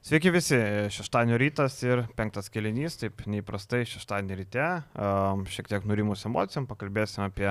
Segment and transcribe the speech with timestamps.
[0.00, 0.56] Sveiki visi,
[0.88, 4.68] šeštadienio rytas ir penktas kelinys, taip neįprastai šeštadienį ryte,
[5.52, 7.50] šiek tiek nurimus emocijom, pakalbėsime apie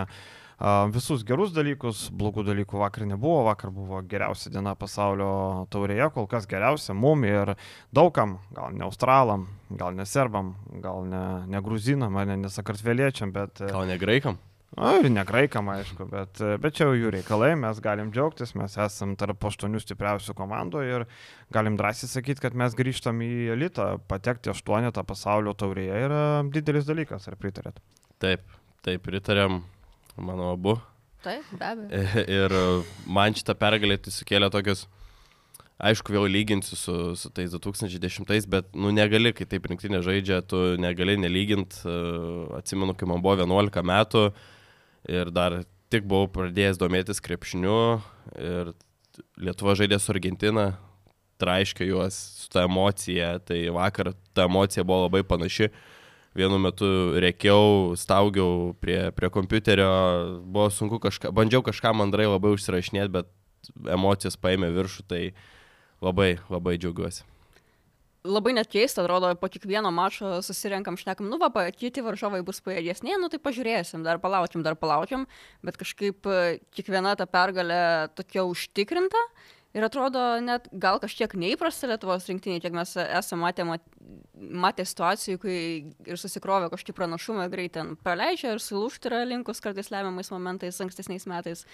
[0.89, 5.29] visus gerus dalykus, blogų dalykų vakar nebuvo, vakar buvo geriausia diena pasaulio
[5.69, 7.53] taurėje, kol kas geriausia mum ir
[7.93, 13.61] daugam, gal ne australam, gal ne serbam, gal ne, ne gruzinam, ne, ne sakartveliečiam, bet...
[13.61, 14.41] Gal ne graikam?
[14.77, 19.15] Na ir negraikam, aišku, bet, bet čia jau jų reikalai, mes galim džiaugtis, mes esam
[19.17, 21.05] tarp aštuonių stipriausių komandų ir
[21.53, 26.21] galim drąsiai sakyti, kad mes grįžtam į elitą, patekti aštuonetą pasaulio taurėje yra
[26.53, 27.81] didelis dalykas, ar pritarėt?
[28.21, 28.45] Taip,
[28.85, 29.63] taip, pritarėm,
[30.21, 30.77] manau, abu.
[31.25, 32.23] Taip, be abejo.
[32.37, 32.55] Ir
[33.09, 34.85] man šitą pergalę tai sukėlė tokius,
[35.79, 40.61] aišku, vėl lyginsiu su, su tais 2010, bet, nu, negali, kai taip rinktinė žaidžia, tu
[40.79, 41.81] negali nelyginti,
[42.61, 44.25] atsimenu, kai man buvo 11 metų,
[45.07, 47.79] ir dar tik buvau pradėjęs domėtis krepšiniu
[48.37, 48.73] ir
[49.39, 50.77] Lietuva žaidė su Argentina,
[51.43, 55.67] traiškė juos su ta emocija, tai vakar ta emocija buvo labai panaši.
[56.37, 56.87] Vienu metu
[57.19, 59.89] reikiau, staugiau prie, prie kompiuterio,
[60.45, 63.33] buvo sunku kažką, bandžiau kažką mandrai labai užsirašinėti, bet
[63.91, 65.23] emocijos paėmė viršų, tai
[66.05, 67.25] labai, labai džiaugiuosi
[68.27, 73.15] labai net keista, atrodo, po kiekvieno mačo susirenkam, šnekam, nu va, kiti varžovai bus pajėgesnė,
[73.21, 75.25] nu tai pažiūrėsim, dar palaukim, dar palaukim,
[75.63, 79.23] bet kažkaip e, kiekviena ta pergalė tokia užtikrinta.
[79.77, 83.65] Ir atrodo, net gal kažkiek neįprasta Lietuvos rinktinė, kiek mes esame matę,
[84.33, 85.57] matę situacijų, kai
[86.09, 91.29] ir susikrovė kažkokį pranašumą, greit ten praleidžia ir sulūšti yra linkus kartais lemiamais momentais ankstesniais
[91.29, 91.67] metais.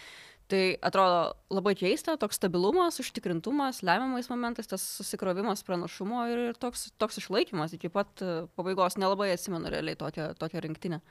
[0.52, 7.18] Tai atrodo labai keista, toks stabilumas, užtikrintumas, lemiamais momentais, tas susikrovimas pranašumo ir, toks, toks
[7.24, 8.22] išlaikymas iki pat
[8.54, 9.00] pabaigos.
[9.02, 11.02] Nelabai atsimenu realiai tokią, tokią rinktinę.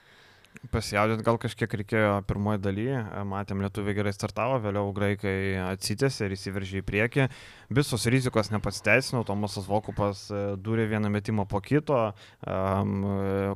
[0.73, 5.35] Pasijaudint gal kažkiek reikėjo pirmoji dalyje, matėm, lietuviai gerai startavo, vėliau graikai
[5.67, 7.27] atsitėsi ir įsiveržė į priekį.
[7.75, 11.99] Visos rizikos nepasiteisino, Tomasas Vokupas e, durė vieną metimą po kito,
[12.47, 13.07] um,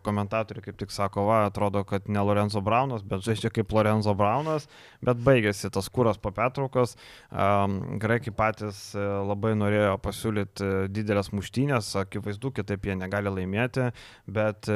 [0.05, 4.69] komentatoriai kaip tik sako, va, atrodo, kad ne Lorenzo Braunas, bet žaidžia kaip Lorenzo Braunas,
[5.05, 6.97] bet baigėsi tas kūras po pertraukos.
[7.31, 13.91] Um, graikai patys e, labai norėjo pasiūlyti didelės muštynės, akivaizdu, kitaip jie negali laimėti,
[14.29, 14.69] bet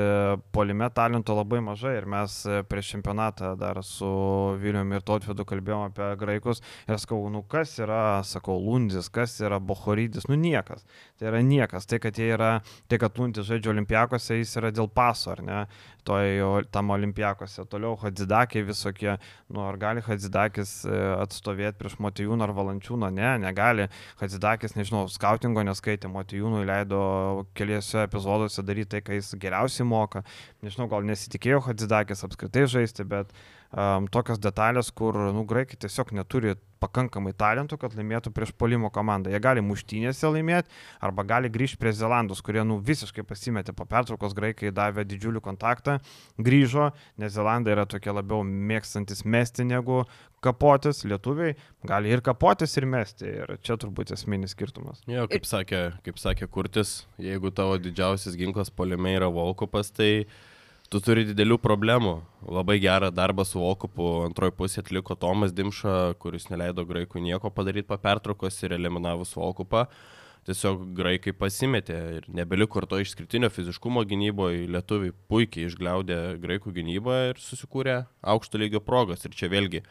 [0.53, 4.09] polime talento labai mažai ir mes e, prieš čempionatą dar su
[4.63, 9.61] Viliumi ir Totvedu kalbėjome apie graikus ir sakau, nu kas yra, sakau, Lundis, kas yra
[9.61, 10.87] Bohorydis, nu niekas.
[11.19, 11.89] Tai yra niekas.
[11.91, 12.53] Tai, kad jie yra,
[12.89, 15.65] tai, kad Lundis žaidžia olimpiakose, jis yra dėl paso, ar ne?
[16.05, 17.63] toj tam olimpiakose.
[17.71, 19.15] Toliau Hadzidakė visokie,
[19.53, 23.87] nu ar gali Hadzidakis e, atstovėti prieš Motijūną ar Valančiūną, ne, negali.
[24.19, 27.03] Hadzidakis, nežinau, skautingo neskaitė, Motijūnui leido
[27.59, 30.25] keliose epizoduose daryti tai, ką jis geriausiai moka.
[30.67, 33.33] Nežinau, gal nesitikėjo Hadzidakis apskritai žaisti, bet
[33.73, 39.31] um, tokios detalės, kur, nu, graikai tiesiog neturi pakankamai talentų, kad laimėtų prieš polimo komandą.
[39.33, 40.71] Jie gali muštynėse laimėti
[41.05, 46.01] arba gali grįžti prie Zelandus, kurie, nu, visiškai pasimetė po pertraukos, graikai davė didžiulį kontaktą,
[46.43, 46.91] grįžo,
[47.23, 50.03] nes Zelandai yra tokie labiau mėgstantis mesti negu
[50.43, 51.55] kapotis, lietuviai
[51.87, 53.29] gali ir kapotis, ir mesti.
[53.43, 55.05] Ir čia turbūt esminis skirtumas.
[55.11, 60.27] Jo, kaip sakė, kaip sakė Kurtis, jeigu tavo didžiausias ginklas polime yra Volkopas, tai
[60.93, 62.17] tu turi didelių problemų.
[62.53, 67.89] Labai gerą darbą su Volkupu antroji pusė atliko Tomas Dimša, kuris neleido graikų nieko padaryti
[67.89, 69.87] po pertraukos ir eliminavus Volkupą.
[70.45, 74.67] Tiesiog graikai pasimetė ir nebeliko ir to išskirtinio fiziškumo gynyboje.
[74.75, 78.03] Lietuviai puikiai išgliaudė graikų gynybą ir susikūrė
[78.35, 79.23] aukšto lygio progas.
[79.25, 79.85] Ir čia vėlgi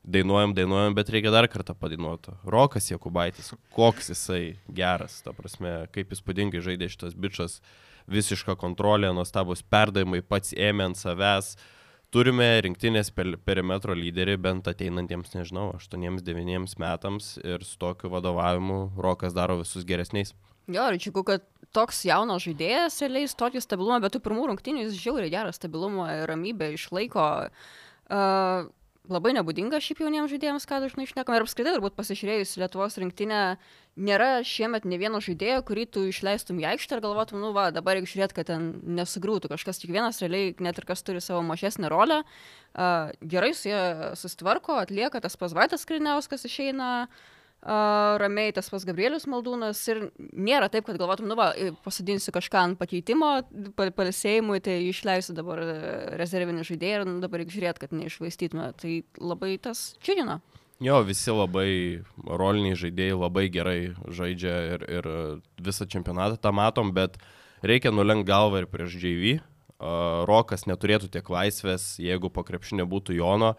[0.00, 2.34] dainuojam, dainuojam, bet reikia dar kartą padainuoti.
[2.48, 7.60] Rokas Jekubaitis, koks jisai geras, ta prasme, kaip įspūdingai žaidė šitas bičias.
[7.60, 11.54] Uh, visiška kontrolė, nuostabus perdavimai, pats ėmė ant savęs.
[12.10, 19.60] Turime rinktinės perimetro lyderį bent ateinantiems, nežinau, 8-9 metams ir su tokiu vadovavimu Rokas daro
[19.60, 20.34] visus geresniais.
[20.70, 24.98] Jo, ir džiugu, kad toks jaunas žaidėjas realiai tokį stabilumą, bet tų pirmų rungtynių jis
[24.98, 27.30] žiauriai gerą stabilumą ir ramybę išlaiko.
[28.10, 28.66] Uh,
[29.10, 31.36] labai nebūdinga šiaip jauniems žaidėjams, ką dažnai išnekam.
[31.36, 33.42] Ir apskritai, turbūt pasižiūrėjus Lietuvos rinktinę,
[33.98, 37.98] nėra šiemet ne vieno žaidėjo, kurį tu išleistum į aikštę ir galvotum, nu va, dabar
[37.98, 42.22] reikia žiūrėti, kad ten nesugrūtų kažkas, kiekvienas realiai, net ir kas turi savo mažesnę rolę,
[42.22, 43.82] uh, gerai su jie
[44.20, 46.94] susitvarko, atlieka tas pasvaitas Kriniauskas išeina.
[47.10, 51.50] Uh, ramiai tas pas Gabrielius Maldūnas ir nėra taip, kad galvotum, nu va,
[51.84, 53.42] pasadinsiu kažką ant pakeitimo,
[53.76, 55.60] palsėjimui, tai išleisiu dabar
[56.16, 58.70] rezervinį žaidėją ir nu, dabar reikia žiūrėti, kad neišvaistytume.
[58.80, 60.40] Tai labai tas čiūdina.
[60.80, 65.08] Jo, visi labai roliniai žaidėjai labai gerai žaidžia ir, ir
[65.60, 67.18] visą čempionatą tą matom, bet
[67.60, 69.34] reikia nulenkti galvą ir prieš JV.
[69.80, 73.58] Uh, Rokas neturėtų tiek laisvės, jeigu po krepšinė būtų Jono.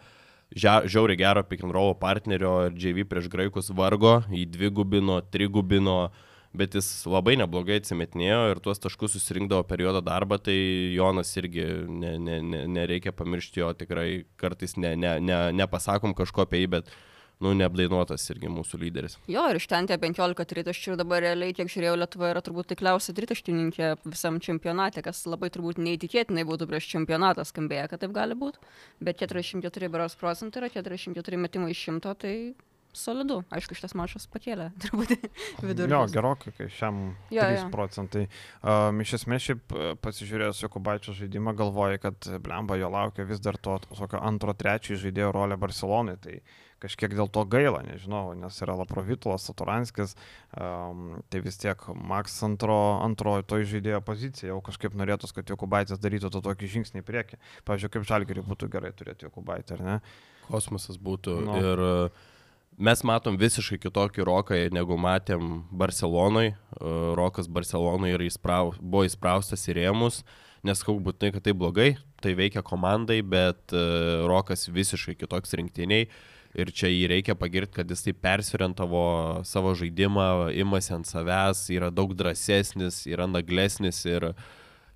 [0.52, 6.10] Žiauriai gero roll partnerio ir JV prieš graikus vargo, į dvigubino, trigubino,
[6.52, 10.58] bet jis labai neblogai atsimetinėjo ir tuos taškus susirinkdavo per juodą darbą, tai
[10.92, 16.44] Jonas irgi ne, ne, ne, nereikia pamiršti jo tikrai, kartais ne, ne, ne, nepasakom kažko
[16.44, 16.92] apie jį, bet
[17.42, 19.18] nu, neapdainuotas irgi mūsų lyderis.
[19.30, 23.14] Jo, ir iš ten tie 15 tritaščių dabar realiai, kiek žiūrėjau, Lietuva yra turbūt tikliausia
[23.18, 28.62] tritaštininkė visam čempionate, kas labai turbūt neįtikėtinai būtų prieš čempionatą skambėję, kad taip gali būti.
[29.02, 32.36] Bet 44 beros procentai yra 44 metimai iš 100, tai
[32.92, 33.40] solidu.
[33.52, 35.14] Aišku, šitas mačas pakėlė turbūt
[35.64, 35.90] vidurį.
[35.92, 37.00] Jo, gerokai, kai šiam
[37.32, 37.68] Jo, 3 jo.
[37.72, 38.26] procentai.
[38.60, 43.56] Um, iš esmės, šiaip e, pasižiūrėjęs Jokubaičio žaidimą, galvoju, kad blemba jo laukia vis dar
[43.56, 46.18] to tokio antro, trečio žaidėjo rolė Barcelonai.
[46.22, 46.36] Tai
[46.82, 50.16] kažkiek dėl to gaila, nežinau, nes yra Laprovitulas, Saturanskis,
[50.56, 56.02] um, tai vis tiek Max antro, antrojo to žaidėjo pozicija, jau kažkaip norėtųs, kad Jokubaitis
[56.02, 57.40] darytų to tokį žingsnį į priekį.
[57.68, 59.96] Pavyzdžiui, kaip Žalgiriui būtų gerai turėti Jokubaitį, ar ne?
[60.48, 61.38] Kosmosas būtų.
[61.46, 61.52] Nu.
[61.52, 61.58] No.
[61.62, 61.92] Ir e,
[62.82, 66.52] mes matom visiškai kitokį roką, negu matėm Barcelonai.
[66.52, 70.22] E, Rokas Barcelonai įsprau, buvo įspraustas į rėmus.
[70.62, 71.88] Neskau būtinai, kad tai blogai,
[72.22, 73.82] tai veikia komandai, bet e,
[74.30, 76.06] Rokas visiškai kitoks rinktiniai.
[76.52, 79.04] Ir čia jį reikia pagirti, kad jis taip persirientavo
[79.48, 84.34] savo žaidimą, imasi ant savęs, yra daug drąsesnis, yra naglesnis ir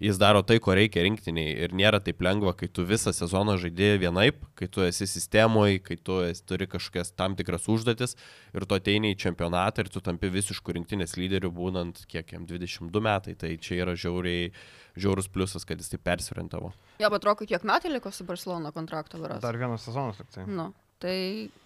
[0.03, 1.55] jis daro tai, ko reikia rinktiniai.
[1.65, 5.97] Ir nėra taip lengva, kai tu visą sezoną žaidėjai vienaip, kai tu esi sistemoje, kai
[5.97, 8.17] tu esi, turi kažkokias tam tikras užduotis
[8.53, 13.05] ir tu ateini į čempionatą ir tu tampi visiškų rinktinės lyderių, būnant kiek jam 22
[13.09, 13.37] metai.
[13.41, 14.51] Tai čia yra žiauriai,
[15.01, 16.75] žiaurus pliusas, kad jis taip persirientavo.
[17.01, 19.41] Jo, bet Rokui kiek metų liko su Barcelona kontrakto varas?
[19.45, 20.45] Dar vienas sezonas tik tai.
[20.49, 20.75] Nu,
[21.07, 21.17] tai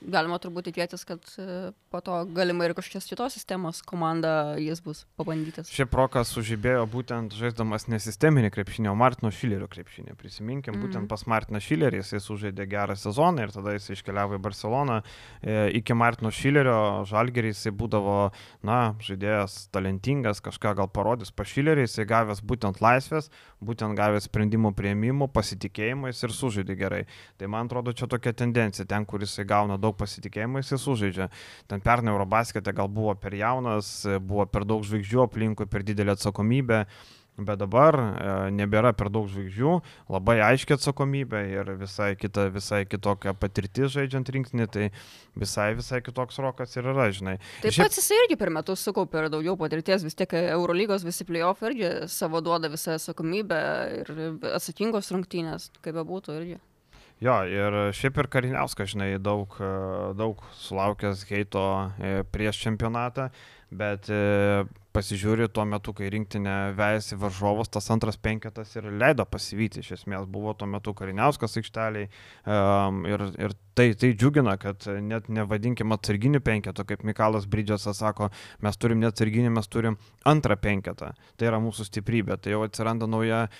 [0.04, 5.02] galima turbūt tikėtis, kad e, po to galima ir kažkokios kitos sistemos komanda jis bus
[5.16, 5.70] pabandytas.
[5.72, 10.16] Šiaip Rokas sužibėjo būtent žaisdamas nesisteminį krepšinį, o Martino Šilerio krepšinį.
[10.20, 10.82] Prisiminkim, Mhm.
[10.84, 15.00] būtent pas Martiną Šilerį jis sužaidė gerą sezoną ir tada jis iškeliavo į Barceloną.
[15.42, 18.32] E, iki Martino Šilerio Žalgerį jisai būdavo,
[18.62, 23.30] na, žaidėjas talentingas, kažką gal parodys pa Šilerį, jisai gavęs būtent laisvės,
[23.64, 27.02] būtent gavęs sprendimų prieimimų, pasitikėjimais ir sužaidė gerai.
[27.40, 31.30] Tai man atrodo, čia tokia tendencija, ten, kur jisai gauna daug pasitikėjimo, jisai sužaidžia.
[31.70, 36.84] Ten pernai Eurobaskete gal buvo per jaunas, buvo per daug žvaigždžių aplinkui, per didelė atsakomybė.
[37.40, 39.74] Bet dabar e, nebėra per daug žvaigždžių,
[40.12, 44.88] labai aiškia atsakomybė ir visai, kita, visai kitokia patirtis žaidžiant rinkinį, tai
[45.40, 47.38] visai, visai kitoks rokas ir yra, žinai.
[47.62, 51.24] Taip Šiaip- pat jisai irgi per metus sukaupė ir daugiau patirties, vis tiek Eurolygos visi
[51.28, 53.60] playoff irgi savo duoda visą atsakomybę
[54.02, 54.12] ir
[54.56, 56.58] atsakingos rungtynės, kaip bebūtų irgi.
[57.20, 59.72] Jo, ir šiaip ir Kariniauskas, žinai, daug, e,
[60.16, 61.64] daug sulaukęs heito
[62.00, 63.26] e, prieš čempionatą,
[63.70, 64.08] bet
[64.94, 69.84] pasižiūri tuo metu, kai rinktinė vejasi varžovus, tas antras penketas ir leido pasivyti.
[69.84, 75.28] Iš esmės buvo tuo metu Kariniauskas aikšteliai um, ir, ir tai, tai džiugina, kad net
[75.32, 78.28] nevadinkim atsarginių penketų, kaip Mikalas Bridžasas sako,
[78.64, 79.96] mes turim net atsarginį, mes turim
[80.28, 81.12] antrą penketą.
[81.38, 82.36] Tai yra mūsų stiprybė.
[82.40, 83.50] Tai jau atsiranda nauja e,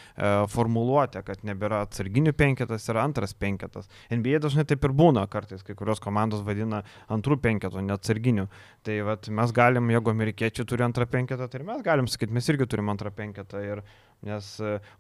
[0.53, 3.89] formuluotė, kad nebėra atsarginių penketas, yra antras penketas.
[4.13, 6.83] NBA dažnai taip ir būna kartais, kai kurios komandos vadina
[7.13, 8.49] antrų penketų, ne atsarginių.
[8.87, 12.49] Tai vat, mes galim, jeigu amerikiečiai turi antrą penketą, tai ir mes galim sakyti, mes
[12.49, 13.61] irgi turim antrą penketą.
[13.65, 13.83] Ir,
[14.27, 14.49] nes,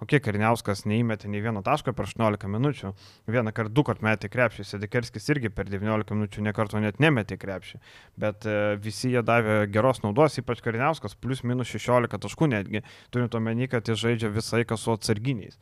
[0.00, 2.92] o kiek Kariniauskas neįmetė nei vieno taško per 18 minučių,
[3.28, 7.82] vieną kartą, du kartus metė krepšį, Sedekerskis irgi per 19 minučių nekarto net nemetė krepšį.
[8.20, 13.36] Bet e, visi jie davė geros naudos, ypač Kariniauskas, plus minus 16 taškų netgi, turint
[13.36, 15.60] omeny, kad jis žaidžia visą laiką su atsarginiais.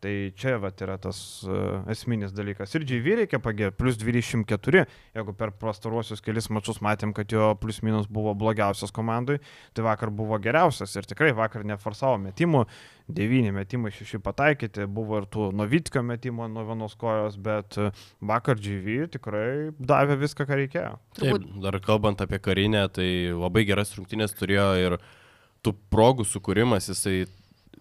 [0.00, 2.72] Tai čia vat, yra tas uh, esminis dalykas.
[2.72, 7.82] Ir GV reikia pagėti, plus 24, jeigu per pastaruosius kelis mačius matėm, kad jo plus
[7.84, 9.36] minus buvo blogiausias komandai,
[9.76, 12.62] tai vakar buvo geriausias ir tikrai vakar neforsavo metimų,
[13.12, 17.90] 9 metimai 6 pataikyti, buvo ir tų Novitkio metimų nuo vienos kojos, bet e,
[18.24, 20.94] vakar GV tikrai davė viską, ką reikėjo.
[21.18, 24.98] Taip, dar kalbant apie karinę, tai labai geras rungtynės turėjo ir
[25.60, 27.26] tų progų sukūrimas, jisai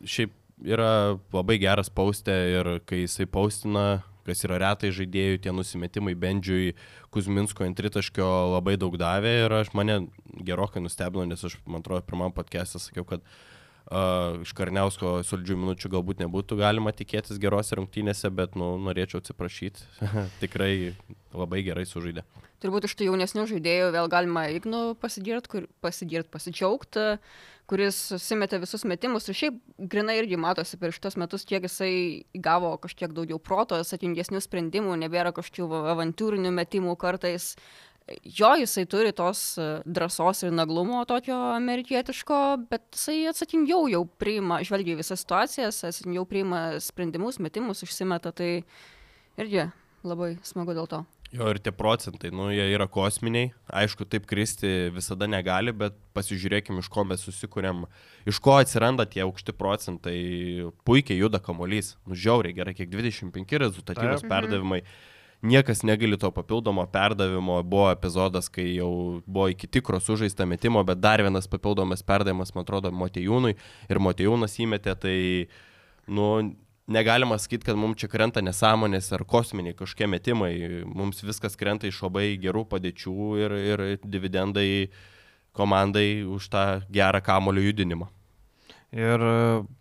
[0.04, 0.36] šiaip
[0.66, 6.74] yra labai geras paustė ir kai jisai paustina, kas yra retai žaidėjų, tie nusimetimai Bendžiui
[7.14, 10.04] Kuzminsko ant tritaškio labai daug davė ir aš mane
[10.46, 13.59] gerokai nustebino, nes aš, man atrodo, pirmam podcast'e sakiau, kad uh,
[13.90, 19.88] iš Karniausko solidžių minučių galbūt nebūtų galima tikėtis gerose rungtynėse, bet nu, norėčiau atsiprašyti.
[20.44, 20.94] Tikrai
[21.34, 22.26] labai gerai sužaidė.
[22.60, 27.16] Turbūt iš tų jaunesnių žaidėjų vėl galima Ignu pasigirt, kur, pasigirt, pasidžiaugti,
[27.70, 32.74] kuris susimetė visus metimus ir šiaip grinai irgi matosi per šitos metus, kiek jisai gavo
[32.82, 37.54] kažkiek daugiau proto, satingesnių sprendimų, nebėra kažkokių avantūrinių metimų kartais.
[38.24, 42.40] Jo, jisai turi tos e, drąsos ir naglumo tokio amerikietiško,
[42.72, 48.52] bet jisai atsakingiau jau priima, žvelgia į visas situacijas, atsakingiau priima sprendimus, metimus, užsimeta, tai
[49.40, 49.70] irgi
[50.08, 51.04] labai smagu dėl to.
[51.30, 53.52] Jo ir tie procentai, nu, jie yra kosminiai.
[53.82, 57.84] Aišku, taip kristi visada negali, bet pasižiūrėkime, iš ko mes susikūrėm,
[58.30, 60.18] iš ko atsiranda tie aukšti procentai.
[60.90, 61.94] Puikiai juda kamolys.
[62.10, 64.82] Nu, žiauriai gerai, kiek 25 rezultatyvus perdavimai.
[65.42, 67.62] Niekas negali to papildomo perdavimo.
[67.64, 72.68] Buvo epizodas, kai jau buvo iki tikro sužaista metimo, bet dar vienas papildomas perdavimas, man
[72.68, 73.56] atrodo, Motejūnui.
[73.88, 75.16] Ir Motejūnas įmetė, tai,
[76.12, 76.28] nu,
[76.92, 80.54] negalima sakyti, kad mums čia krenta nesąmonės ar kosminiai kažkokie metimai.
[80.84, 84.70] Mums viskas krenta iš labai gerų padėčių ir, ir dividendai
[85.56, 88.12] komandai už tą gerą kamulio judinimą.
[88.90, 89.34] Ir e,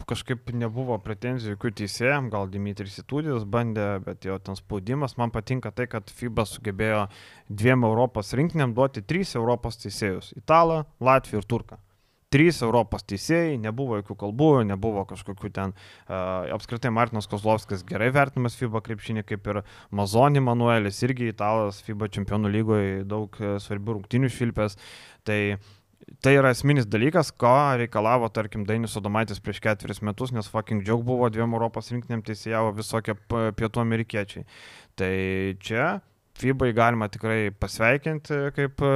[0.05, 5.17] kažkaip nebuvo pretenzijų jokių teisėjams, gal Dimitris Itudis bandė, bet jo ten spaudimas.
[5.17, 7.07] Man patinka tai, kad FIBA sugebėjo
[7.49, 11.81] dviem Europos rinkinėm duoti trys Europos teisėjus- Italą, Latviją ir Turką.
[12.29, 18.59] Trys Europos teisėjai, nebuvo jokių kalbų, nebuvo kažkokių ten, uh, apskritai Martinas Kozlovskis gerai vertinamas
[18.61, 24.29] FIBA krepšinį, kaip ir Mazoni Manuelis, irgi italas FIBA čempionų lygoje daug e, svarbių rungtinių
[24.29, 24.77] švilpės.
[25.25, 25.57] Tai
[26.23, 31.05] Tai yra esminis dalykas, ko reikalavo, tarkim, Dainis Sodomaitis prieš ketveris metus, nes fucking joke
[31.07, 34.47] buvo dviem Europos rinkinėm teisėjavo visokie pietų amerikiečiai.
[34.99, 35.13] Tai
[35.63, 35.89] čia
[36.39, 38.91] FIBA galima tikrai pasveikinti, kaip e,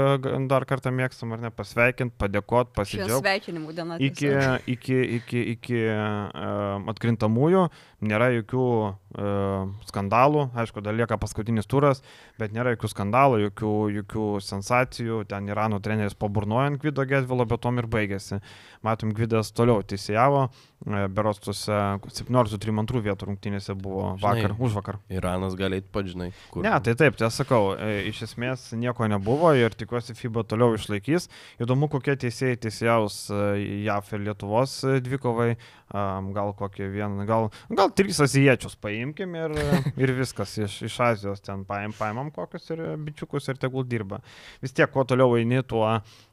[0.50, 3.18] dar kartą mėgstam, ar ne, pasveikinti, padėkoti, pasidžiaugti.
[3.24, 3.98] sveikinimų diena.
[3.98, 4.30] Iki,
[4.76, 7.64] iki, iki, iki uh, atkrintamųjų
[8.02, 12.02] nėra jokių uh, skandalų, aišku, dar lieka paskutinis turas,
[12.40, 17.62] bet nėra jokių skandalų, jokių, jokių sensacijų, ten Irano treneris paburnojo ant Gvido Gedvilo, bet
[17.64, 18.42] tom ir baigėsi.
[18.82, 24.66] Matom, Gvidas toliau teisėjavo, uh, beros tuose 17-32 vietų rungtynėse buvo vakar, Žinai.
[24.66, 24.98] už vakar.
[25.12, 26.64] Iranas gali eiti pažinai, kur.
[26.66, 31.28] Ne, tai taip, tiesą sakau, e, iš esmės nieko nebuvo ir tikiuosi FIBA toliau išlaikys.
[31.62, 33.42] Įdomu, kokie teisėjai teisėjaus e,
[33.86, 35.54] JAF ir Lietuvos e, dvikovai,
[35.92, 39.54] gal kokie vieną, gal, gal trys azijiečius paimkim ir,
[40.00, 44.20] ir viskas iš, iš Azijos ten paim, paimam kokius ir bičiukus ir tegul dirba.
[44.62, 45.86] Vis tiek, kuo toliau eini, tuo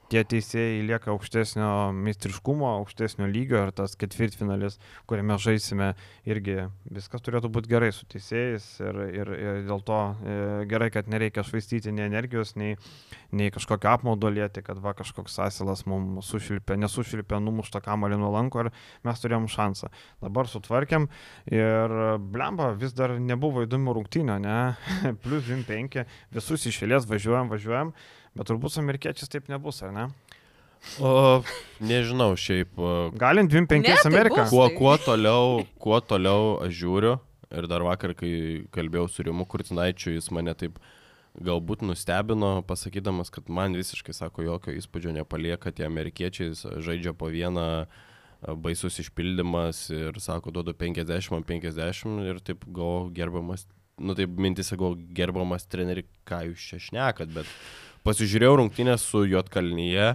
[0.10, 5.92] tie teisėjai lieka aukštesnio meistriškumo, aukštesnio lygio ir tas ketvirtfinalis, kuriame žaisime,
[6.30, 10.38] irgi viskas turėtų būti gerai su teisėjais ir, ir, ir dėl to e,
[10.70, 12.78] gerai, kad nereikia švaistyti nei energijos, nei,
[13.36, 18.66] nei kažkokio apmaudo lėti, kad va kažkoks asilas mums sušilpė, nesušilpė, numuštą kamalį nuo lanko
[18.66, 18.72] ir
[19.06, 19.92] mes turėjom šansą.
[20.26, 21.10] Dabar sutvarkėm
[21.54, 21.98] ir
[22.34, 24.60] blemba vis dar nebuvo įdomių rungtynių, ne?
[25.24, 26.02] Plus 25,
[26.34, 27.94] visus išėlės važiuojam, važiuojam,
[28.36, 30.08] bet turbūt su amerikiečiais taip nebus, ar ne?
[31.04, 31.42] O,
[31.84, 32.78] nežinau, šiaip.
[32.80, 34.46] o, Galim 25 Ne, tai Ameriką.
[34.50, 37.18] Kuo, tai- kuo, toliau, kuo toliau aš žiūriu
[37.52, 40.78] ir dar vakar, kai kalbėjau su Rimu Kurtinaičiu, jis mane taip
[41.40, 47.86] galbūt nustebino, pasakydamas, kad man visiškai, sako, jokio įspūdžio nepalieka tie amerikiečiai, žaidžia po vieną
[48.64, 53.68] baisus išpildymas ir sako, duodu 50 ant 50 ir taip gal gerbiamas,
[54.00, 57.46] nu taip mintise gal gerbiamas treneri, ką jūs čia šnekat, bet
[58.08, 60.14] pasižiūrėjau rungtynės su Jotkalnyje.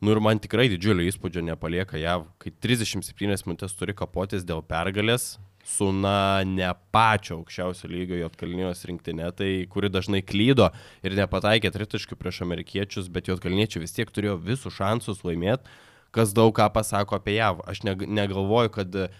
[0.00, 5.34] Nu ir man tikrai didžiulio įspūdžio nepalieka JAV, kai 37 minutės turi kapotis dėl pergalės
[5.66, 10.70] su, na, ne pačio aukščiausio lygio Jotkalnijos rinktinė, tai kuri dažnai klydo
[11.06, 15.68] ir nepataikė tritaškių prieš amerikiečius, bet Jotkalniečiai vis tiek turėjo visus šansus laimėti,
[16.16, 17.62] kas daug ką pasako apie JAV.
[17.70, 19.10] Aš neg negalvoju, kad e,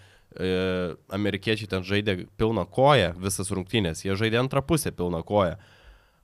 [1.13, 5.55] amerikiečiai ten žaidė pilną koją visas rungtynės, jie žaidė antrą pusę pilną koją.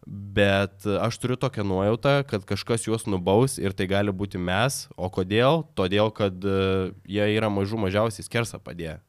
[0.08, 4.86] Bet aš turiu tokią nuojautą, kad kažkas juos nubaus ir tai gali būti mes.
[4.96, 5.66] O kodėl?
[5.76, 9.02] Todėl, kad e, jie yra mažų mažiausiai skersą padėję.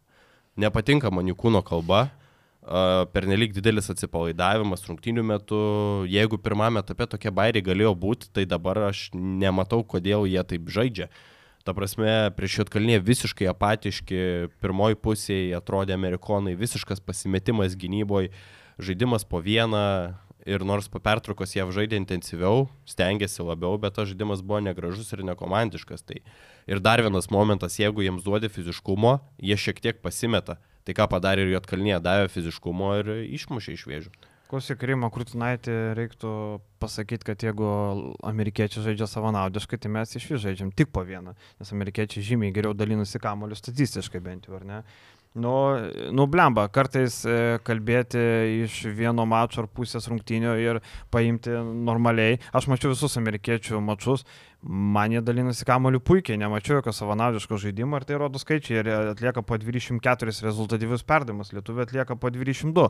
[0.58, 5.62] Nepatinka man jų kūno kalba, e, pernelyg didelis atsipalaidavimas rungtynių metu.
[6.10, 11.12] Jeigu pirmame etape tokie bairiai galėjo būti, tai dabar aš nematau, kodėl jie taip žaidžia.
[11.62, 18.32] Ta prasme, prieš Jotkalnie visiškai apatiški, pirmoji pusėje atrodė amerikonai, visiškas pasimetimas gynyboje,
[18.82, 20.16] žaidimas po vieną
[20.48, 25.24] ir nors po pertraukos jie žaidė intensyviau, stengiasi labiau, bet tas žaidimas buvo negražus ir
[25.28, 26.06] nekomandiškas.
[26.08, 26.22] Tai
[26.70, 30.58] ir dar vienas momentas, jeigu jiems duodi fiziškumo, jie šiek tiek pasimeta.
[30.88, 34.12] Tai ką padarė ir Jotkalnie, davė fiziškumo ir išmušė iš vėžių.
[34.48, 36.30] Klausyk, Rimo Krutinaitį reiktų
[36.80, 37.66] pasakyti, kad jeigu
[38.24, 42.72] amerikiečiai žaidžia savanaudiškai, tai mes iš vis žaidžiam tik po vieną, nes amerikiečiai žymiai geriau
[42.72, 44.78] dalinasi kamoliu statistiškai bent jau, ar ne?
[45.34, 45.52] Nu,
[46.10, 48.20] nu blemba, kartais e, kalbėti
[48.64, 50.80] iš vieno mačo ar pusės rungtynio ir
[51.12, 52.38] paimti normaliai.
[52.56, 54.24] Aš mačiau visus amerikiečių mačus,
[54.62, 58.80] Man jie dalinasi kamoliu puikiai, nemačiau jokio savanaudiško žaidimo ir tai rodo skaičiai.
[58.82, 62.88] Jie atlieka po 24 rezultatyvius perdavimus, lietuvių atlieka po 22.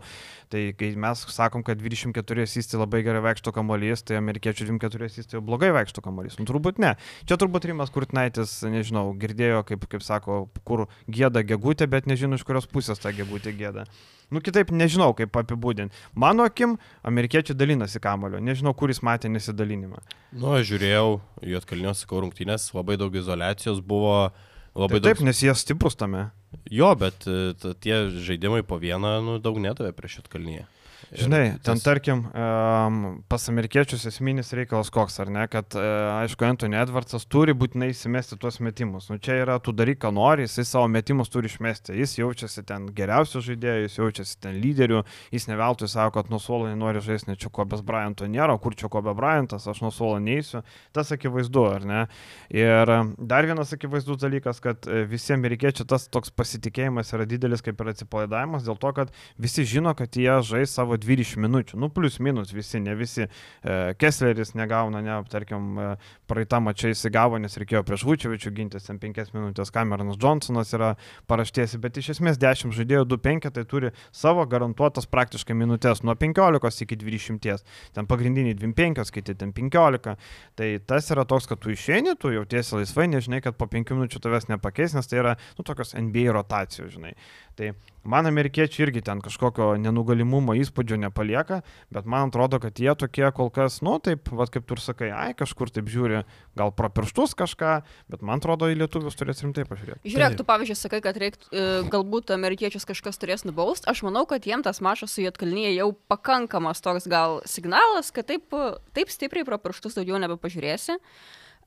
[0.49, 5.37] Tai kai mes sakom, kad 24 įstai labai gerai vaikšto kamolys, tai amerikiečių 24 įstai
[5.37, 6.41] jau blogai vaikšto kamolys.
[6.41, 6.95] Nu, turbūt ne.
[7.29, 12.49] Čia turbūt Rimas Kurtinaitis, nežinau, girdėjo, kaip, kaip sako, kur gėda gegutė, bet nežinau, iš
[12.49, 13.85] kurios pusės ta gegutė gėda.
[14.29, 15.97] Nu, kitaip nežinau, kaip apibūdinti.
[16.19, 16.77] Mano akim,
[17.09, 18.41] amerikiečiai dalinasi kamulio.
[18.45, 20.03] Nežinau, kuris matė nesidalinimą.
[20.37, 21.15] Nu, aš žiūrėjau,
[21.55, 24.29] Jotkalnios sakau rungtynės, labai daug izolacijos buvo,
[24.77, 25.15] labai Taip, daug...
[25.15, 26.27] taip, nes jie stiprus tame.
[26.73, 30.67] Jo, bet e, tie žaidimai po vieną, nu, daug nedavė prieš Jotkalnyje.
[31.09, 32.97] Žinai, ten tarkim, um,
[33.33, 38.37] pas amerikiečius esminis reikalas koks, ar ne, kad, uh, aišku, Anthony Edwardsas turi būtinai įsimesti
[38.37, 39.07] tuos metimus.
[39.09, 41.97] Nu, čia yra, tu daryk, ką nori, jisai savo metimus turi išmesti.
[41.97, 45.01] Jis jaučiasi ten geriausiu žaidėju, jis jaučiasi ten lyderiu,
[45.33, 48.93] jis neveltui sako, kad nuo suolo nenori žaisti, nes čia Kobe Bryanto nėra, kur čia
[48.93, 50.61] Kobe Bryantas, aš nuo suolo neįsiu.
[50.93, 52.05] Tas akivaizdu, ar ne?
[52.53, 57.81] Ir dar vienas akivaizdus dalykas, kad e, visi amerikiečiai tas toks pasitikėjimas yra didelis kaip
[57.81, 62.19] ir atsipalaidavimas, dėl to, kad visi žino, kad jie žais savo 20 minučių, nu plus
[62.23, 63.27] minus visi, ne visi.
[63.29, 65.89] E, Kessleris negauna, ne, tarkim, e,
[66.29, 70.95] praeitą mačią įsigavo, nes reikėjo prieš Vučevičių gintis, ten 5 minutės Cameronas Johnsonas yra
[71.31, 76.85] paraštėsi, bet iš esmės 10 žaidėjų 2-5 tai turi savo garantuotas praktiškai minutės nuo 15
[76.85, 77.65] iki 20.
[77.95, 80.17] Ten pagrindiniai 25, kiti ten 15.
[80.59, 84.23] Tai tas yra toks, kad tu išeini, tu jautiesi laisvai, nežinai, kad po 5 minučių
[84.25, 87.15] tavęs nepakeis, nes tai yra, nu, tokios NBA rotacijos, žinai.
[87.59, 87.73] Tai
[88.09, 91.61] man amerikiečiai irgi ten kažkokio nenugalimumo įspūdžio nepalieka,
[91.95, 95.09] bet man atrodo, kad jie tokie kol kas, nu taip, vad kaip tu ir sakai,
[95.11, 96.23] ai kažkur taip žiūri,
[96.59, 97.73] gal pro pirštus kažką,
[98.15, 100.07] bet man atrodo, į lietuvius turės rimtai pažiūrėti.
[100.07, 103.91] Žiūrėk, tu pavyzdžiui sakai, kad reiktų, e, galbūt amerikiečius kažkas turės nubaust.
[103.91, 108.55] Aš manau, kad jiem tas mačas su Jotkalnyje jau pakankamas toks gal signalas, kad taip,
[108.97, 111.01] taip stipriai pro pirštus daugiau nebepažiūrėsi.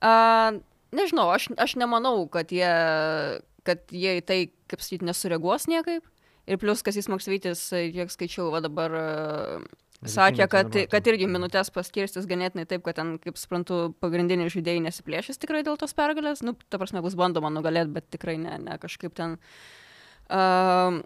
[0.01, 0.61] Uh,
[0.95, 2.71] nežinau, aš, aš nemanau, kad jie,
[3.67, 4.39] kad jie į tai,
[4.71, 6.07] kaip sakyti, nesureaguos niekaip.
[6.49, 9.03] Ir plus, kas jis Maksvytis, kiek skaičiau, va dabar e,
[10.09, 15.41] sakė, kad, kad irgi minutės paskirstis ganėtinai taip, kad ten, kaip suprantu, pagrindiniai žaidėjai nesiplėšys
[15.41, 16.41] tikrai dėl tos pergalės.
[16.45, 20.97] Nu, ta prasme, bus bandoma nugalėti, bet tikrai ne, ne kažkaip ten uh,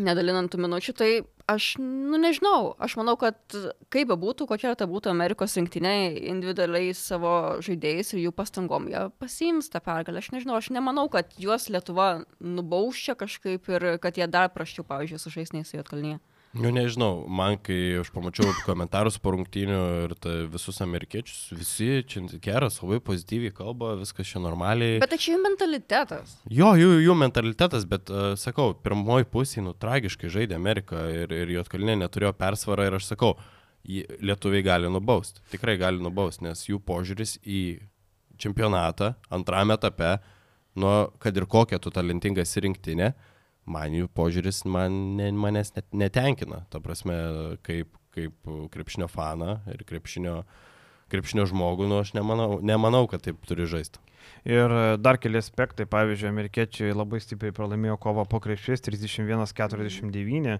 [0.00, 0.96] nedalinant tų minučių.
[0.96, 1.10] Tai
[1.50, 3.36] aš, nu nežinau, aš manau, kad
[3.92, 5.94] kaip be būtų, kokia ta būtų Amerikos rinktinė
[6.32, 10.22] individualiai savo žaidėjais ir jų pastangom, jie pasiims tą pergalę.
[10.22, 15.22] Aš nežinau, aš nemanau, kad juos Lietuva nubauščia kažkaip ir kad jie dar praščiau, pavyzdžiui,
[15.22, 16.20] su žaisniais į Jotkalnyje.
[16.52, 22.20] Nu, nežinau, man kai aš pamačiau komentarus po rungtynių ir ta, visus amerikiečius, visi čia
[22.44, 24.98] geras, labai pozityviai kalba, viskas čia normaliai.
[25.00, 26.34] Bet tai čia jų mentalitetas.
[26.52, 31.54] Jo, jų, jų mentalitetas, bet uh, sakau, pirmoji pusė, nu, tragiškai žaidė Amerika ir, ir
[31.56, 33.32] Jotkalinė neturėjo persvarą ir aš sakau,
[34.20, 37.62] lietuviai gali nubausti, tikrai gali nubausti, nes jų požiūris į
[38.42, 40.18] čempionatą antrame etape,
[40.76, 43.14] nu, kad ir kokia tu talentinga rinktinė,
[43.70, 46.64] man jų požiūris man, ne, manęs net, netenkina.
[46.72, 47.16] Ta prasme,
[47.66, 50.42] kaip, kaip krepšinio faną ir krepšinio,
[51.12, 54.02] krepšinio žmogų, nu, aš nemanau, nemanau, kad taip turi žaisti.
[54.48, 60.58] Ir e, dar keli aspektai, pavyzdžiui, amerikiečiai labai stipriai pralaimėjo kovą po krepšiais 31-49,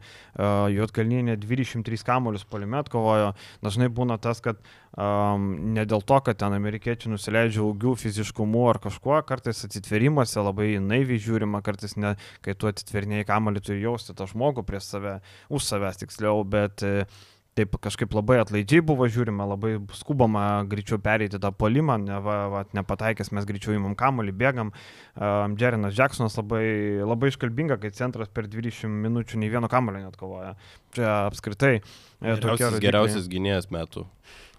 [0.72, 3.32] Juotkalninė 23 kamolius polimet kovojo.
[3.64, 4.60] Dažnai būna tas, kad
[4.96, 10.74] um, ne dėl to, kad ten amerikiečiai nusileidžia augių, fiziškumu ar kažkuo, kartais atsitverimuose labai
[10.82, 15.18] naiviai žiūrima, kartais ne, kai tu atitveriniai kamolį turi jausti tą žmogų prieš save,
[15.52, 17.22] už savęs tiksliau, bet uh,
[17.58, 22.62] taip kažkaip labai atlaidžiai buvo žiūrima, labai skubama greičiau pereiti tą polimą, ne, va, va,
[22.76, 24.72] nepataikęs mes greičiau įmam kamolį, bėgam.
[25.12, 26.64] Um, Jerinas Jacksonas labai,
[27.04, 30.54] labai iškalbinga, kai centras per 20 minučių nei vieno kamolio net kovoja.
[30.96, 31.74] Čia apskritai.
[31.76, 32.86] e, Geriausias, rodikliai.
[32.86, 34.06] geriausias gynėjas metų.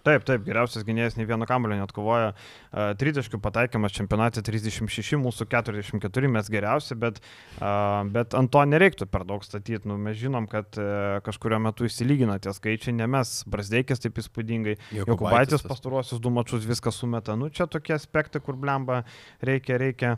[0.04, 2.34] Taip, taip, geriausias gynėjas nei vieno kamulio net kovoja.
[2.70, 7.20] Uh, Tritaškių pataikymas čempionate 36, mūsų 44 mes geriausi, bet,
[8.12, 9.88] bet ant to nereiktų per daug statyti.
[9.88, 14.76] Nu, mes žinom, kad uh, kažkurio metu įsilygina tie skaičiai, ne mes, Brasdeikis taip įspūdingai,
[15.00, 17.36] Jokubaitis pastaruosius du mačius viską sumeta.
[17.40, 19.02] Nu, čia tokie aspektai, kur blemba
[19.44, 20.16] reikia, reikia.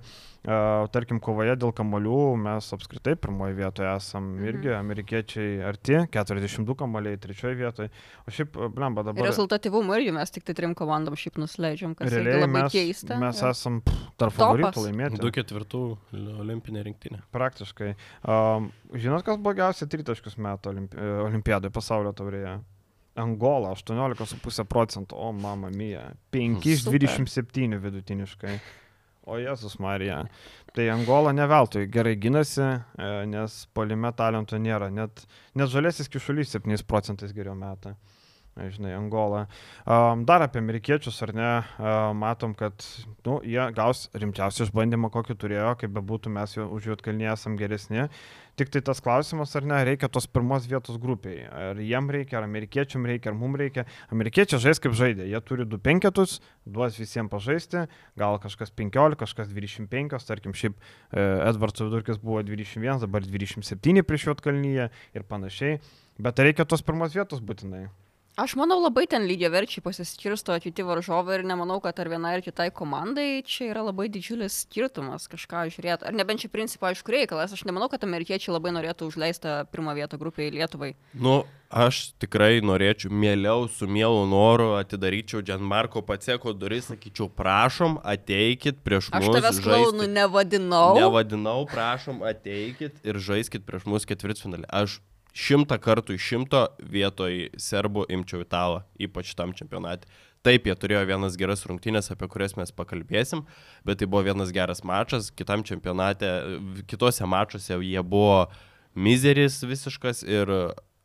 [0.94, 4.44] Tarkim, kovoje dėl kamolių mes apskritai pirmoje vietoje esam Mhm.
[4.46, 7.90] irgi, amerikiečiai arti, 42 kamoliai, trečioje vietoje.
[8.29, 9.27] O šiaip, blemba dabar.
[9.76, 13.18] Rezultatyvumu irgi mes tik tai trim komandom šiaip nusileidžiam, kas Realiai labai mes, keista.
[13.20, 13.50] mes jo.
[13.50, 15.20] esam pff, tarp favoritų laimėti.
[15.20, 15.82] Du ketvirtų
[16.42, 17.20] olimpinė rinktinė.
[17.34, 17.92] Praktiškai.
[18.24, 22.58] Um, žinot, kas blogiausia tritaškius metų olimpi olimpiadoje pasaulio taurėje?
[23.16, 26.10] Angola 18,5 procentų, o mama mija.
[26.36, 27.00] 5 iš Super.
[27.06, 28.58] 27 vidutiniškai.
[29.26, 30.20] O Jėzus Marija.
[30.76, 34.92] Tai Angola ne veltui gerai ginasi, e, nes polime talento nėra.
[34.92, 35.24] Net,
[35.56, 37.96] net žalėsis kišulys 7 procentais geriau metą.
[38.56, 39.44] Žinai, Angola.
[39.84, 42.84] Um, dar apie amerikiečius, ar ne, uh, matom, kad
[43.26, 48.06] nu, jie gaus rimčiausią išbandymą, kokį turėjo, kaip bebūtų, mes jau už juotkalnį esam geresni.
[48.56, 51.42] Tik tai tas klausimas, ar ne, reikia tos pirmos vietos grupiai.
[51.44, 53.84] Ar jiem reikia, ar amerikiečiam reikia, ar mums reikia.
[54.14, 55.26] Amerikiečiai žais kaip žaidė.
[55.28, 57.84] Jie turi du penketus, duos visiems pažaisti.
[58.16, 64.30] Gal kažkas 15, kažkas 25, tarkim, šiaip e, Edvards vidurkis buvo 21, dabar 27 prieš
[64.30, 65.76] juotkalnyje ir panašiai.
[66.16, 67.84] Bet reikia tos pirmos vietos būtinai.
[68.37, 72.42] Aš manau, labai ten lygiai verčiai pasiskirsto kiti varžovai ir nemanau, kad ar vienai ar
[72.44, 76.05] kitai komandai čia yra labai didžiulis skirtumas kažką žiūrėti.
[76.05, 80.20] Ar nebent čia principo aišku reikalas, aš nemanau, kad amerikiečiai labai norėtų užleisti pirmą vietą
[80.20, 80.92] grupiai Lietuvai.
[81.16, 81.38] Nu,
[81.72, 89.14] aš tikrai norėčiau, mieliau, su mielu noru atidaryčiau Gianmarko Paceko duris, sakyčiau, prašom, ateikit prieš
[89.16, 89.33] mus.
[89.33, 90.92] Aš tavęs klaunu nevadinau.
[91.01, 94.68] Nevadinau, prašom, ateikit ir žaiskit prieš mus ketvirtfinalį.
[94.68, 95.01] Aš
[95.37, 100.09] šimtą kartų iš šimto vietoj serbų imčiau italą, ypač tam čempionatui.
[100.46, 103.42] Taip, jie turėjo vienas geras rungtynės, apie kurias mes pakalbėsim,
[103.85, 106.31] bet tai buvo vienas geras mačas, kitam čempionate,
[106.87, 108.46] kitose mačuose jie buvo
[108.94, 110.53] mizeris visiškas ir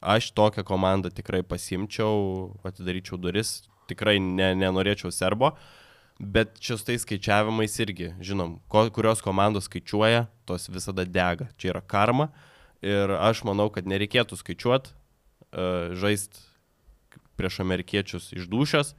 [0.02, 5.56] aš tokią komandą tikrai pasimčiau, atidaryčiau duris, tikrai ne, nenorėčiau serbo.
[6.22, 11.50] Bet čia su tais skaičiavimais irgi, žinom, ko, kurios komandos skaičiuoja, tos visada dega.
[11.58, 12.30] Čia yra karma.
[12.30, 12.51] Uh,
[12.82, 16.40] Ir aš manau, kad nereikėtų skaičiuoti, uh, žaist
[17.38, 18.94] prieš amerikiečius iš dušės.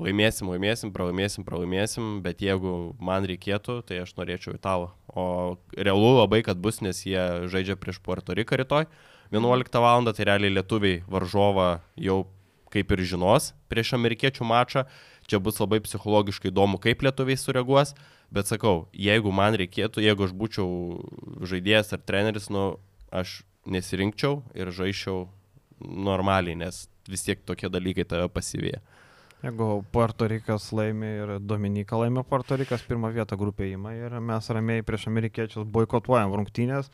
[0.00, 4.88] Laimėsim, laimėsim, pralaimėsim, pralaimėsim, bet jeigu man reikėtų, tai aš norėčiau italą.
[5.12, 8.86] O realu labai, kad bus, nes jie žaidžia prieš Puerto Riką rytoj
[9.32, 10.08] 11 val.
[10.12, 12.26] tai realiai lietuviai varžovą jau
[12.72, 14.86] kaip ir žinos prieš amerikiečių mačą.
[15.28, 17.94] Čia bus labai psichologiškai įdomu, kaip lietuviai sureaguos.
[18.32, 20.68] Bet sakau, jeigu man reikėtų, jeigu aš būčiau
[21.44, 22.80] žaidėjas ar treneris, nu,
[23.12, 25.28] aš nesirinkčiau ir žaičiau
[25.82, 28.82] normaliai, nes vis tiek tokie dalykai tave pasivėja.
[29.42, 34.46] Jeigu Puerto Rikas laimi ir Dominika laimi Puerto Rikas, pirmą vietą grupėje įima ir mes
[34.54, 36.92] ramiai prieš amerikiečius boikotuojam rungtynės.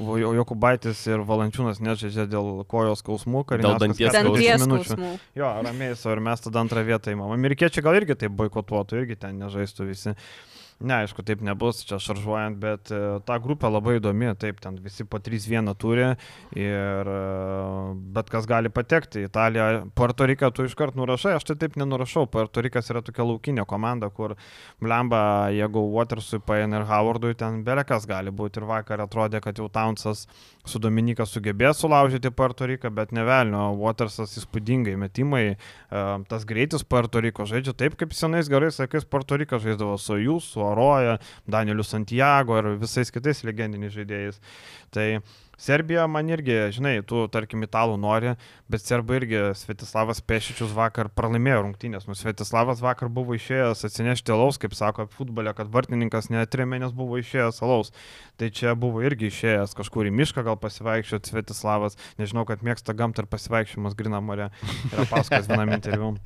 [0.00, 5.10] Jokubaitis ir Valančiūnas nežaidžia dėl kojos skausmų, dėl danties skausmų.
[5.36, 7.34] Jo, ramiai, ir mes tada antrą vietą įimam.
[7.36, 10.16] Amerikiečiai gal irgi taip boikotuotų, irgi ten nežaistų visi.
[10.82, 15.04] Ne, aišku, taip nebus, čia šaržuojant, bet e, ta grupė labai įdomi, taip, ten visi
[15.06, 16.08] po 3-1 turi
[16.58, 17.18] ir e,
[18.16, 19.22] bet kas gali patekti.
[19.28, 22.26] Italija, Puerto Riką tu iškart nurašai, aš tai taip nenurašau.
[22.32, 24.34] Puerto Rikas yra tokia laukinė komanda, kur
[24.82, 25.22] blemba,
[25.54, 28.58] jeigu Watersui paėmė ir Howardui, ten belekas gali būti.
[28.62, 30.26] Ir vakar atrodė, kad jau Townsas
[30.66, 37.22] su Dominika sugebės sulaužyti Puerto Riką, bet nevelnio, Watersas įspūdingai metimai, e, tas greitis Puerto
[37.22, 41.84] Riko žaidžia taip, kaip senais gerais laikais Puerto Rikas žaisdavo su jūs, su Aroja, Danieliu
[41.84, 44.40] Santiago ir visais kitais legendiniais žaidėjais.
[44.92, 45.20] Tai
[45.62, 48.32] Serbija man irgi, žinai, tu tarkim italų nori,
[48.72, 52.08] bet serbai irgi Svetislavas Pešičius vakar pralaimėjo rungtynės.
[52.08, 57.20] Nu, Svetislavas vakar buvo išėjęs atsinešti alaus, kaip sako futbole, kad vartininkas netrėmė, nes buvo
[57.22, 57.92] išėjęs alaus.
[58.42, 61.98] Tai čia buvo irgi išėjęs kažkur į mišką, gal pasivaikščioti Svetislavas.
[62.18, 64.50] Nežinau, kad mėgsta gamtą ir pasivaikščiojimas Grinamore.
[64.90, 66.16] Yra pasakas vienam interviu.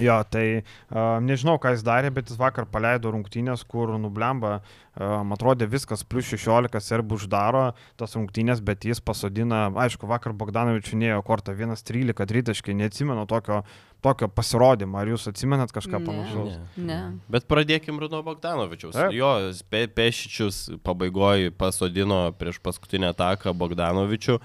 [0.00, 5.20] Jo, tai uh, nežinau, ką jis darė, bet jis vakar paleido rungtynės, kur nublemba, uh,
[5.22, 7.68] man atrodė viskas, plus 16 serbų uždaro
[8.00, 13.62] tas rungtynės, bet jis pasodina, aišku, vakar Bogdanovičių neėjo kortą 1-13 tritaškai, neatsimenu tokio,
[14.04, 16.58] tokio pasirodymo, ar jūs atsimenat kažką panašaus?
[16.76, 16.84] Ne.
[16.88, 17.00] ne.
[17.32, 18.96] Bet pradėkim nuo Bogdanovičiaus.
[18.96, 19.16] Taip.
[19.16, 19.32] Jo,
[19.70, 24.38] pe, Pešičius pabaigoje pasodino prieš paskutinę ataką Bogdanovičių.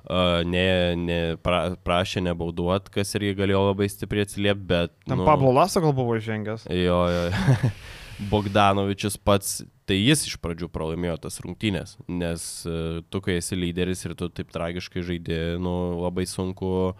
[0.00, 4.94] Uh, ne, ne, pra, prašė nebauduot, kas irgi galėjo labai stipriai atsiliepti, bet...
[5.04, 6.64] Ten nu, Pablo Lasa gal buvo žengęs.
[6.72, 7.26] Jo, jo.
[8.28, 14.04] Bogdanovičius pats, tai jis iš pradžių pralaimėjo tas rungtynės, nes uh, tu, kai esi lyderis
[14.04, 16.92] ir tu taip tragiškai žaidži, nu, labai sunku.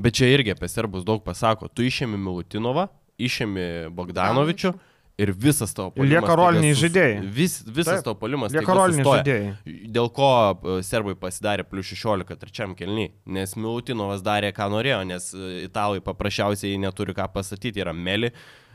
[0.00, 1.68] Bet čia irgi apie serbus daug pasako.
[1.68, 2.86] Tu išėmi Milutinovą,
[3.20, 4.72] išėmi Bogdanovičių
[5.20, 6.14] ir visas tavo polimas.
[6.14, 7.16] Lieka roliniai sus- žaidėjai.
[7.36, 8.06] Vis, visas Taip.
[8.06, 8.54] tavo polimas.
[8.54, 9.50] Lieka roliniai žaidėjai.
[9.92, 15.28] Dėl ko e, serbai pasidarė plus 16 trečiam kelniui, nes Milutinovas darė, ką norėjo, nes
[15.36, 18.32] e, italai paprasčiausiai neturi ką pasakyti, yra Meli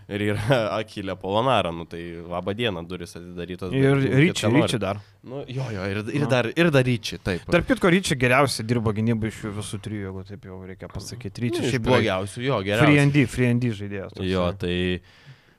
[0.09, 3.73] ir yra Akilė Polonara, nu tai laba diena, duris atidarytos.
[3.73, 4.51] Ir Ryčiai.
[4.53, 4.99] Ryčiai dar.
[5.25, 7.45] Nu, jo, jo, ir, ir, dar, ir dar Ryčiai, taip.
[7.51, 11.45] Tarp kitko, Ryčiai geriausiai dirbo gynybai iš visų trijų, jeigu taip jau reikia pasakyti.
[11.47, 11.95] Ryčiai Iš šiaip blogiau.
[12.21, 13.07] blogiausių, jo, Free geriausias.
[13.09, 14.13] ND, free ND žaidėjas.
[14.17, 14.29] toksai.
[14.31, 14.75] Jo, tai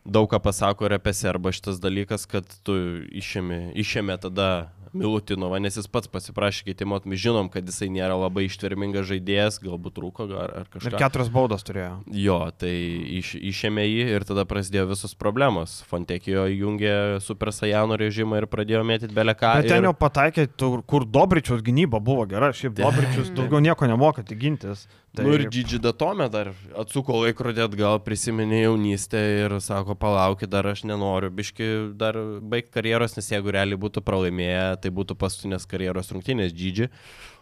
[0.06, 2.76] daug ką pasako ir apie serbą šitas dalykas, kad tu
[3.18, 4.48] išėmė, išėmė tada
[4.96, 10.00] Milutinovą, nes jis pats pasiprašė keitimo, mes žinom, kad jisai nėra labai ištvermingas žaidėjas, galbūt
[10.02, 10.98] rūko ar, ar Ir kažką.
[11.00, 11.92] keturias baudas turėjo.
[12.12, 12.72] Jo, tai
[13.20, 15.78] iš, išėmė jį ir tada prasidėjo visos problemos.
[15.90, 19.54] Fontekijo įjungė Super Saiyano režimą ir pradėjo mėtyti beleką.
[19.62, 19.90] Bet ten ir...
[19.90, 20.48] jau pataikė,
[20.88, 24.86] kur Dobričiaus gynyba buvo gera, šiaip Dobričius daugiau nieko nemoka tik gintis.
[25.14, 25.24] Tai...
[25.24, 30.82] Nu ir Didži Datome dar atsuko laikrodį atgal, prisiminė jaunystę ir sako, palaukit, dar aš
[30.88, 36.52] nenoriu, biški dar baigti karjeros, nes jeigu realiai būtų pralaimėję, tai būtų paskutinės karjeros rungtynės
[36.52, 36.90] Didži.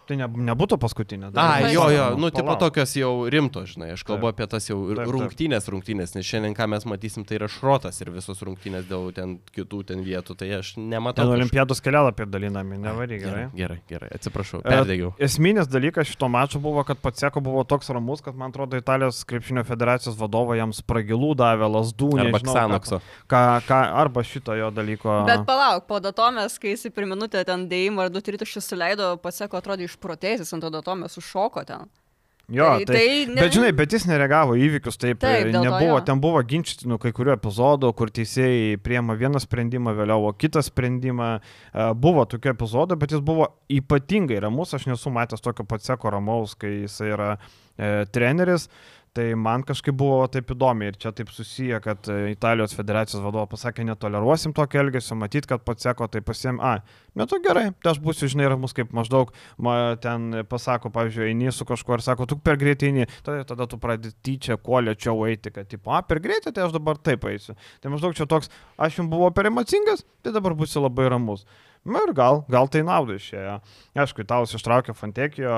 [0.05, 1.31] Tai ne, nebūtų paskutinė.
[1.41, 4.37] A, jo, jo, nu, tipo tokios jau rimtos, žinai, aš kalbu taip.
[4.37, 5.13] apie tas jau taip, taip.
[5.17, 9.39] rungtynės, rungtynės, nes šiandien, ką mes matysim, tai yra šrotas ir visos rungtynės dėl ten
[9.57, 11.25] kitų ten vietų, tai aš nematau.
[11.25, 13.47] Ten olimpiados kelialapį dalinami, nevaryk, gerai.
[13.57, 15.15] Gerai, gerai, atsiprašau, perdėgiau.
[15.17, 18.77] E, esminis dalykas šito mačo buvo, kad pats Seko buvo toks ramus, kad man atrodo
[18.77, 23.01] Italijos krepšinio federacijos vadovai jam spragilų davė, lasdų, arba Xanokso.
[23.31, 25.23] Ką, ką, arba šito jo dalyko.
[25.31, 29.41] Bet palauk, po datomės, kai jis per minutę ten dėjimą ar du tritaškius suleido, pats
[29.41, 31.93] Seko atrodė išprotėjęs ant to datomės užšoko ten.
[32.53, 33.41] Jo, tai, tai, ne...
[33.41, 37.33] bet žinai, bet jis nereagavo įvykius, taip, taip nebuvo, to, ten buvo ginčytinų kai kurių
[37.39, 41.31] epizodų, kur teisėjai priema vieną sprendimą, vėliau kitą sprendimą,
[41.97, 46.53] buvo tokių epizodų, bet jis buvo ypatingai ramus, aš nesu matęs tokio pat seko ramaus,
[46.61, 48.69] kai jis yra e, treneris,
[49.15, 53.53] Tai man kažkaip buvo taip įdomi ir čia taip susiję, kad e, Italijos federacijos vadovas
[53.53, 56.81] pasakė, netoleruosim tokio elgesio, matyt, kad pats seko, tai pasiem, a,
[57.15, 59.31] metu gerai, tai aš būsiu, žinai, ramus kaip maždaug,
[59.63, 63.69] man ten pasako, pavyzdžiui, eini su kažkuo ir sako, tu per greitai eini, tada, tada
[63.71, 67.29] tu pradedi tyčia, kuo lėčiau eiti, kad, tipo, a, per greitai, tai aš dabar taip
[67.31, 67.55] eisiu.
[67.85, 68.51] Tai maždaug čia toks,
[68.83, 71.47] aš jums buvau per emocingas, tai dabar būsiu labai ramus.
[71.85, 73.59] Na ir gal, gal tai nauda išėjo.
[74.01, 75.57] Aišku, italas ištraukė Fantekijo,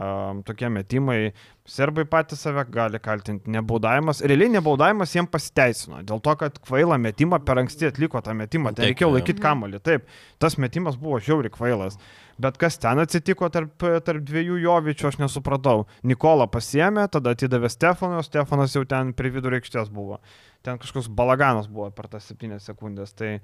[0.00, 1.34] um, tokie metimai,
[1.68, 4.22] serbai patys save gali kaltinti, nebaudavimas.
[4.24, 8.88] Realiai nebaudavimas jiems pasiteisino, dėl to, kad kvailą metimą per anksti atliko tą metimą, ten
[8.88, 9.82] reikėjo laikyti kamalį.
[9.84, 10.08] Taip,
[10.40, 12.00] tas metimas buvo žiauri kvailas.
[12.40, 15.84] Bet kas ten atsitiko tarp, tarp dviejų jovičių, aš nesupratau.
[16.08, 20.22] Nikola pasiemė, tada atidavė Stefaną, Stefanas jau ten prie vidurio aikštės buvo.
[20.64, 23.12] Ten kažkoks balaganas buvo per tas septynės sekundės.
[23.16, 23.36] Tai,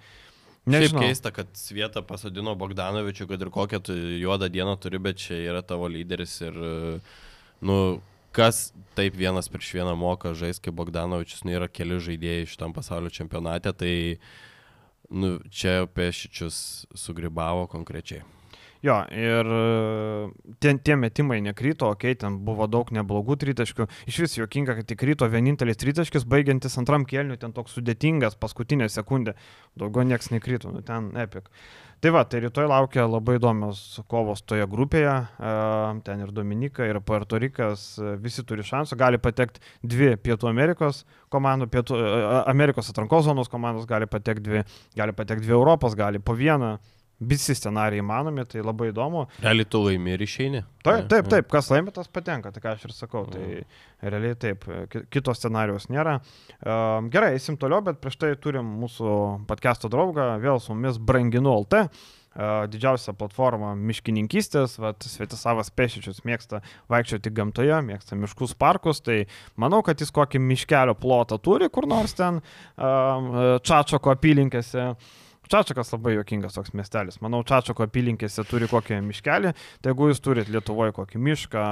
[0.66, 1.03] Nežinau.
[1.03, 5.40] Šiaip keista, kad Svietą pasodino Bogdanovičių, kad ir kokią tu juodą dieną turi, bet čia
[5.42, 6.59] yra tavo lyderis ir,
[7.66, 7.79] nu,
[8.37, 13.11] kas taip vienas prieš vieną moka žaisti kaip Bogdanovičius, nu, yra keli žaidėjai šitam pasaulio
[13.11, 13.94] čempionate, tai,
[15.11, 16.61] nu, čia pešičius
[16.94, 18.22] sugribavo konkrečiai.
[18.83, 23.87] Jo, ir e, tie, tie metimai nekrito, okei, okay, ten buvo daug neblogų tritaškių.
[24.11, 28.88] Iš vis juokinga, kad tik krito vienintelis tritaškis, baigiantis antram kėliniu, ten toks sudėtingas, paskutinė
[28.90, 29.37] sekundė.
[29.79, 31.47] Daugiau nieks nekrito, nu ten epik.
[32.03, 35.12] Tai va, tai rytoj laukia labai įdomios kovos toje grupėje.
[35.31, 35.53] E,
[36.03, 38.99] ten ir Dominika, ir Puerto Rikas, e, visi turi šansų.
[38.99, 42.03] Gali patekti dvi Pietų Amerikos komandų, Pietų
[42.51, 44.64] Amerikos atrankos zonos komandos, gali patekti dvi,
[44.99, 46.73] gali patekti dvi Europos, gali po vieną
[47.28, 49.26] visi scenarijai įmanomi, tai labai įdomu.
[49.42, 50.62] Realiai tu laimi ir išeini.
[50.82, 53.26] Taip, taip, taip, kas laimi, tas patenka, tai ką aš ir sakau.
[53.30, 53.44] Tai
[54.02, 54.66] realiai taip,
[55.12, 56.18] kito scenarijos nėra.
[57.12, 59.12] Gerai, eisim toliau, bet prieš tai turim mūsų
[59.50, 61.87] podcast'o draugą, vėl su mumis Branginu LT.
[62.72, 69.26] Didžiausia platforma miškininkystės, Svetisavas Pešičius mėgsta vaikščioti gamtoje, mėgsta miškus, parkus, tai
[69.61, 72.40] manau, kad jis kokį miškelio plotą turi kur nors ten
[72.78, 74.94] Čačoko apylinkėse.
[75.50, 77.18] Čačakas labai jokingas toks miestelis.
[77.24, 79.52] Manau, Čačako apylinkėse turi kokį miškelį,
[79.83, 81.64] tai jeigu jūs turit Lietuvoje kokį mišką,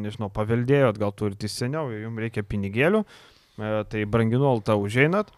[0.00, 5.34] nežinau, paveldėjot, gal turit iš seniau, jums reikia pinigėlių, e, tai branginu altą užeinat,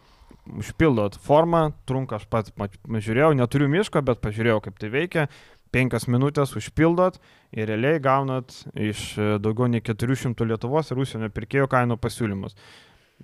[0.60, 5.28] užpildot formą, trunka aš pats žiūrėjau, neturiu miško, bet pažiūrėjau, kaip tai veikia.
[5.74, 7.18] Penkias minutės užpildot
[7.52, 12.54] ir realiai gaunat iš e, daugiau nei 400 Lietuvos ir užsienio pirkėjų kainų pasiūlymus.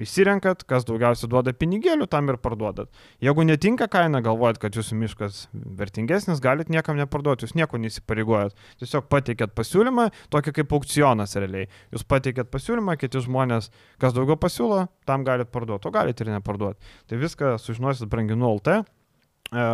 [0.01, 2.89] Įsirenkat, kas daugiausiai duoda pinigėlių, tam ir parduodat.
[3.21, 8.57] Jeigu netinka kaina, galvojat, kad jūsų miškas vertingesnis, galit niekam neparduoti, jūs nieko neįsipareigojat.
[8.81, 11.69] Tiesiog pateikėt pasiūlymą, tokį kaip aukcionas realiai.
[11.93, 13.69] Jūs pateikėt pasiūlymą, kiti žmonės,
[14.01, 16.97] kas daugiau pasiūlo, tam galit parduoti, o galit ir neparduoti.
[17.13, 18.81] Tai viską sužinosit branginu LT.
[19.53, 19.71] E,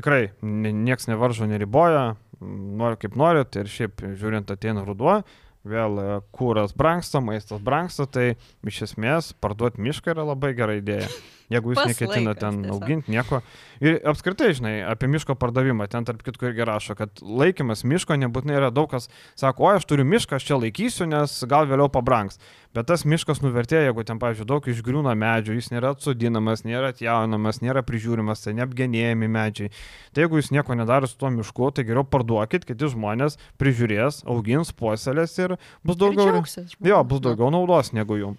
[0.00, 5.20] tikrai nieks nevaržo, neriboja, nori kaip norit ir šiaip žiūrint ateina ruduo,
[5.68, 8.34] vėl e, kūras brangsta, maistas brangsta, tai
[8.66, 11.08] iš esmės parduoti mišką yra labai gera idėja.
[11.52, 13.42] Jeigu jūs neketina ten auginti nieko.
[13.84, 18.56] Ir apskritai, žinai, apie miško pardavimą, ten tarp kitko irgi rašo, kad laikymas miško nebūtinai
[18.56, 22.40] yra daug kas sako, o aš turiu mišką, aš čia laikysiu, nes gal vėliau pabrangs.
[22.74, 27.60] Bet tas miškas nuvertėja, jeigu ten, pavyzdžiui, daug išgriūna medžių, jis nėra atsodinamas, nėra atjaunamas,
[27.62, 29.70] nėra prižiūrimas, tai neapgenėjami medžiai.
[30.16, 34.72] Tai jeigu jūs nieko nedarot su tuo mišku, tai geriau parduokit, kiti žmonės prižiūrės, augins,
[34.74, 36.42] puoselės ir bus daugiau,
[36.88, 38.34] jo, bus daugiau naudos negu jų.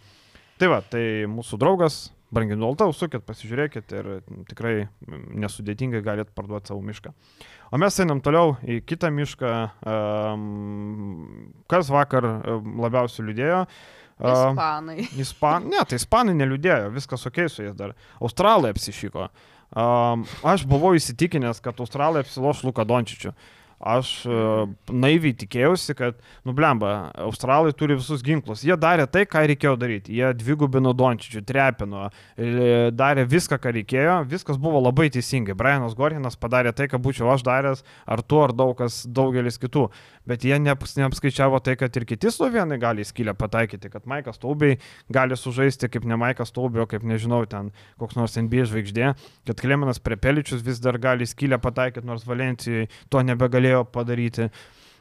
[0.60, 2.06] Tai va, tai mūsų draugas
[2.36, 4.10] branginu altą, užsukit, pasižiūrėkit ir
[4.50, 4.76] tikrai
[5.08, 7.14] nesudėtingai galite parduoti savo mišką.
[7.74, 9.52] O mes einam toliau į kitą mišką.
[11.72, 12.30] Kas vakar
[12.86, 13.62] labiausiai liūdėjo?
[14.16, 15.10] Ispanai.
[15.24, 15.68] Ispan...
[15.74, 17.96] Ne, tai ispanai neliūdėjo, viskas ok su jais dar.
[18.24, 19.28] Australai apsišyko.
[19.76, 23.34] Um, aš buvau įsitikinęs, kad Australai apsiloš Luka Dončičiu.
[23.80, 28.64] Aš uh, naiviai tikėjausi, kad, nublemba, australai turi visus ginklus.
[28.64, 30.16] Jie darė tai, ką reikėjo daryti.
[30.16, 32.08] Jie dvigubino Dončičių, trepino,
[32.40, 34.16] e, darė viską, ką reikėjo.
[34.32, 35.58] Viskas buvo labai teisingai.
[35.60, 39.90] Brianas Gorhinas padarė tai, ką būčiau aš daręs, ar tu, ar daug kas, daugelis kitų.
[40.26, 44.80] Bet jie neap, neapskaičiavo tai, kad ir kiti slovenai gali skylę pataikyti, kad Maikas Taubiai
[45.14, 47.70] gali sužaisti kaip ne Maikas Taubio, kaip nežinau, ten
[48.02, 49.12] koks nors NBA žvaigždė,
[49.46, 53.22] kad Kleminas Prepeličius vis dar gali skylę pataikyti, nors Valencijai to
[53.66, 54.50] nebegalėjo padaryti.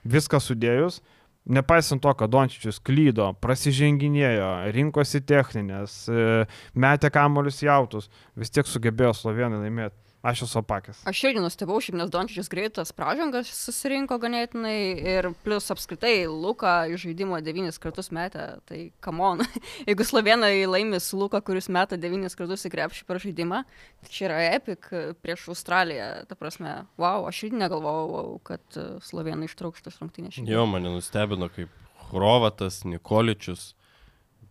[0.04, 1.00] Viską sudėjus,
[1.48, 9.14] nepaisant to, kad Dončičius klydo, prasiženginėjo, rinkosi techninės, e, metė kamolius jautus, vis tiek sugebėjo
[9.14, 9.96] slovenai laimėti.
[10.24, 11.02] Aš esu opakęs.
[11.04, 17.04] Aš irgi nustebau, šiaip nes Dončičius greitas pražangas susirinko ganėtinai ir plus apskritai Luka iš
[17.04, 19.44] žaidimo devynis kartus metė, tai kamon.
[19.88, 23.60] Jeigu slovenai laimi su Luka, kuris meta devynis kartus į krepšį per žaidimą,
[24.00, 24.88] tai čia yra epic
[25.20, 26.08] prieš Australiją.
[26.30, 30.40] Ta prasme, wow, aš irgi negalvojau, kad slovenai ištrauks šitas rungtynės.
[30.48, 31.68] Jo, mane nustebino, kaip
[32.08, 33.74] Hrovatas, Nikoličius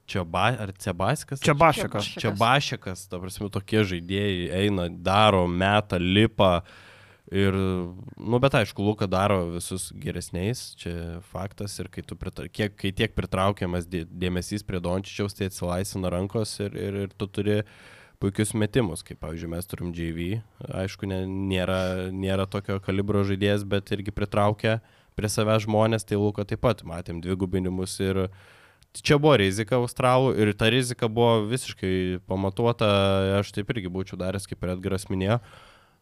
[0.08, 1.40] Čiaba, ar Cebaskas?
[1.40, 2.08] Čiabašikas.
[2.20, 6.60] Čiabašikas, ta prasme, tokie žaidėjai eina, daro, meta, lipa.
[7.32, 7.56] Ir,
[8.20, 11.78] nu, bet aišku, Luka daro visus geresniais, čia faktas.
[11.80, 12.50] Ir kai, pritra...
[12.52, 17.62] Kiek, kai tiek pritraukiamas dėmesys prie Dončičiaus, tai atsilaisvina rankos ir, ir, ir tu turi
[18.22, 20.28] puikius metimus, kaip, pavyzdžiui, mes turim JV.
[20.84, 24.82] Aišku, ne, nėra, nėra tokio kalibro žaidėjas, bet irgi pritraukia
[25.16, 28.44] prie savęs žmonės, tai Luka taip pat matėm dvigubinimus ir uh,
[29.02, 32.90] čia buvo rizika australų ir ta rizika buvo visiškai pamatuota,
[33.40, 35.40] aš taip irgi būčiau daręs, kaip ir Edgaras minėjo,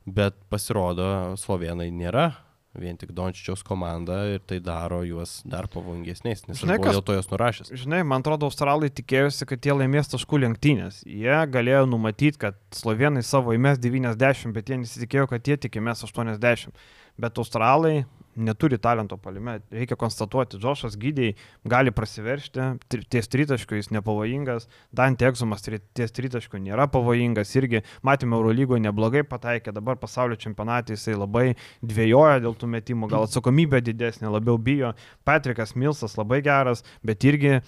[0.05, 2.31] bet pasirodo, slovenai nėra
[2.79, 7.15] vien tik Dončičiaus komanda ir tai daro juos dar pavojingesniais, nes žinai, kas dėl to
[7.17, 7.71] jos nurašęs.
[7.83, 11.01] Žinai, man atrodo, australai tikėjosi, kad jie laimės taškų lenktynės.
[11.03, 16.71] Jie galėjo numatyti, kad slovenai savo įmės 90, bet jie nesitikėjo, kad jie tikimės 80.
[17.19, 19.59] Bet australai neturi talento palime.
[19.71, 21.35] Reikia konstatuoti, Džošas gydiai
[21.67, 22.67] gali prasiveršti,
[23.11, 29.73] ties tritaškių jis nepavojingas, Dante Egzumas ties tritaškių nėra pavojingas, irgi matėme Eurolygoje neblogai pataikė,
[29.75, 31.45] dabar pasaulio čempionatė jisai labai
[31.81, 34.93] dvėjoja dėl tų metimų, gal atsakomybė didesnė, labiau bijo.
[35.27, 37.61] Patrikas Milsas labai geras, bet irgi e,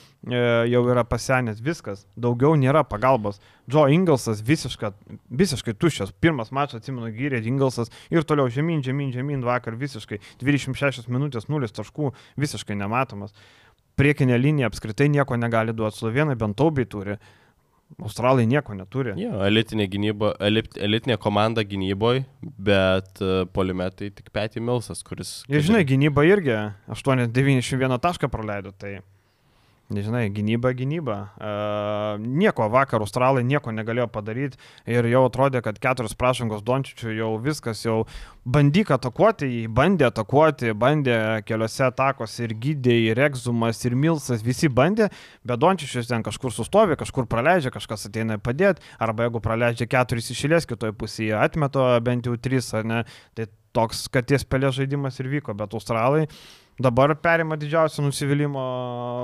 [0.72, 3.42] jau yra pasenęs viskas, daugiau nėra pagalbos.
[3.70, 4.92] Joe Inglesas visiška,
[5.32, 10.74] visiškai tuščias, pirmas mačas atsimenu gyrė Inglesas ir toliau žemyn, žemyn, žemyn vakar visiškai 20
[10.74, 13.34] 26 minutės 0 taškų visiškai nematomas.
[14.00, 17.18] Priekinė linija apskritai nieko negali duoti, slovenai bent taubiai turi.
[18.02, 19.14] Australai nieko neturi.
[19.22, 25.44] Jo, elitinė, gynyba, elit, elitinė komanda gynyboje, bet uh, polimetai tik Petty Milsas, kuris...
[25.52, 26.56] Ir žinai, gynyba irgi
[26.90, 28.96] 891 tašką praleido, tai
[29.92, 31.16] Nežinai, gynyba, gynyba.
[31.36, 34.56] Uh, nieko vakar australai nieko negalėjo padaryti
[34.88, 37.98] ir jau atrodė, kad keturios prašangos Dončičių jau viskas, jau
[38.48, 44.72] bandyk atakuoti, jį bandė atakuoti, bandė keliose atakos ir gydė, ir Egzumas, ir Milsas, visi
[44.72, 45.10] bandė,
[45.44, 50.70] bet Dončičius ten kažkur sustovi, kažkur praleidžia, kažkas ateina padėti, arba jeigu praleidžia keturis išėlės
[50.70, 53.04] kitoje pusėje, atmeto bent jau tris, ar ne,
[53.36, 56.28] tai toks, kad ties pelė žaidimas ir vyko, bet australai
[56.80, 58.64] dabar perima didžiausią nusivylimą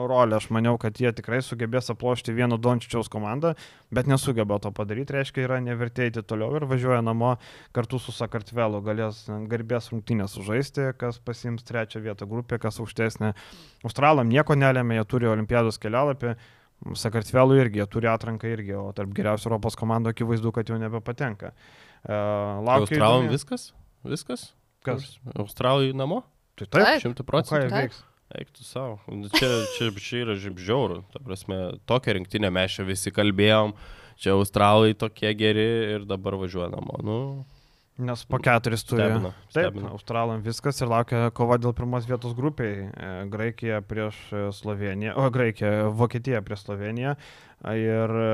[0.07, 0.37] rolę.
[0.37, 3.55] Aš maniau, kad jie tikrai sugebės aplošti vieno Dončičiaus komandą,
[3.93, 7.35] bet nesugeba to padaryti, reiškia, yra nevertėjti toliau ir važiuoja namo
[7.75, 13.33] kartu su Sakartvelu, galės garbės rungtynės sužaisti, kas pasims trečią vietą grupė, kas aukštesnė.
[13.83, 16.37] Australam nieko nelėmė, jie turi olimpiados kelialapį.
[16.95, 21.51] Sakartvelų irgi, jie turi atranką irgi, o tarp geriausių Europos komandų akivaizdu, kad jau nebepatenka.
[21.99, 22.85] Uh, Laukia.
[22.85, 23.33] Australam įdomi...
[23.35, 23.65] viskas?
[24.07, 24.45] Viskas?
[24.87, 25.17] Kas?
[25.35, 26.21] Australai namo?
[26.59, 27.55] Tai taip, šimtų procentų.
[27.55, 28.01] Ką jie veiks?
[28.39, 28.97] Eiktų savo.
[29.33, 30.99] Čia, čia, čia yra žiauru.
[31.13, 31.57] Ta prasme,
[31.89, 33.73] tokią rinktinę mes čia visi kalbėjom,
[34.21, 36.99] čia australai tokie geri ir dabar važiuoja namo.
[37.01, 37.17] Nu,
[37.99, 39.03] Nes po keturis turi.
[39.03, 39.89] Stebina, Taip, stebina.
[39.91, 42.87] Australam viskas ir laukia kova dėl pirmos vietos grupiai.
[42.87, 44.15] E, Graikija prieš
[44.55, 47.17] Sloveniją, o Graikija, Vokietija prieš Sloveniją.
[47.75, 48.29] Ir e,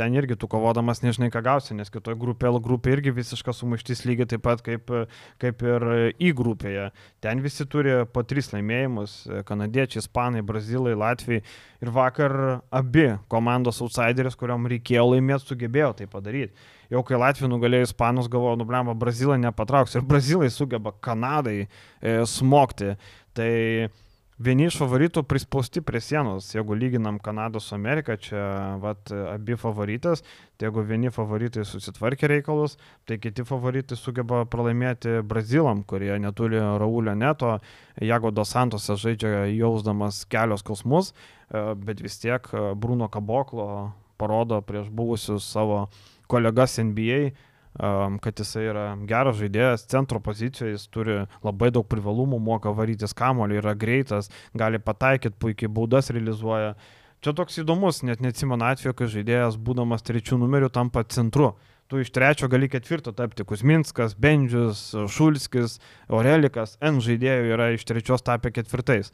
[0.00, 4.06] ten irgi tu kovodamas nežinai, ką gausi, nes kitoje grupėje L grupė irgi visiškas sumaištis
[4.08, 4.88] lygiai taip pat kaip,
[5.42, 6.88] kaip ir į grupėje.
[7.20, 9.20] Ten visi turi po tris laimėjimus-
[9.52, 11.44] kanadiečiai, ispanai, brazilai, latviai.
[11.84, 16.56] Ir vakar abi komandos outsideris, kuriuom reikėjo laimėti, sugebėjo tai padaryti
[16.90, 19.96] jau kai Latvija nugalėjo Ispanus, galvoju, nublemba, Brazilai nepatrauks.
[19.96, 21.68] Ir Brazilai sugeba Kanadai e,
[22.26, 22.96] smogti.
[23.36, 23.50] Tai
[24.40, 28.42] vieni iš favoritų prispausti prie sienos, jeigu lyginam Kanadą su Amerika, čia
[28.82, 30.24] vat, abi favoritas,
[30.56, 37.14] tai jeigu vieni favoritai susitvarkė reikalus, tai kiti favoritai sugeba pralaimėti Brazilam, kurie neturi Raulio
[37.14, 37.58] neto,
[38.00, 43.90] Jago dos Santose žaidžia jausdamas kelios kosmus, e, bet vis tiek e, Bruno Kaboklo
[44.20, 45.86] parodo prieš buvusius savo
[46.30, 47.20] kolegas NBA,
[48.24, 53.60] kad jisai yra geras žaidėjas, centro pozicijoje, jis turi labai daug privalumų, moka varytis kamolį,
[53.62, 56.74] yra greitas, gali pataikyti, puikiai baudas realizuoja.
[57.20, 61.52] Čia toks įdomus, net neatsimenu atveju, kai žaidėjas, būdamas trečių numerių, tampa centru
[61.90, 63.44] tu iš trečio gali ketvirto tapti.
[63.44, 69.10] Kusminskas, Bendžius, Šulskis, Aurelikas, N žaidėjų yra iš trečios tapę ketvirtais.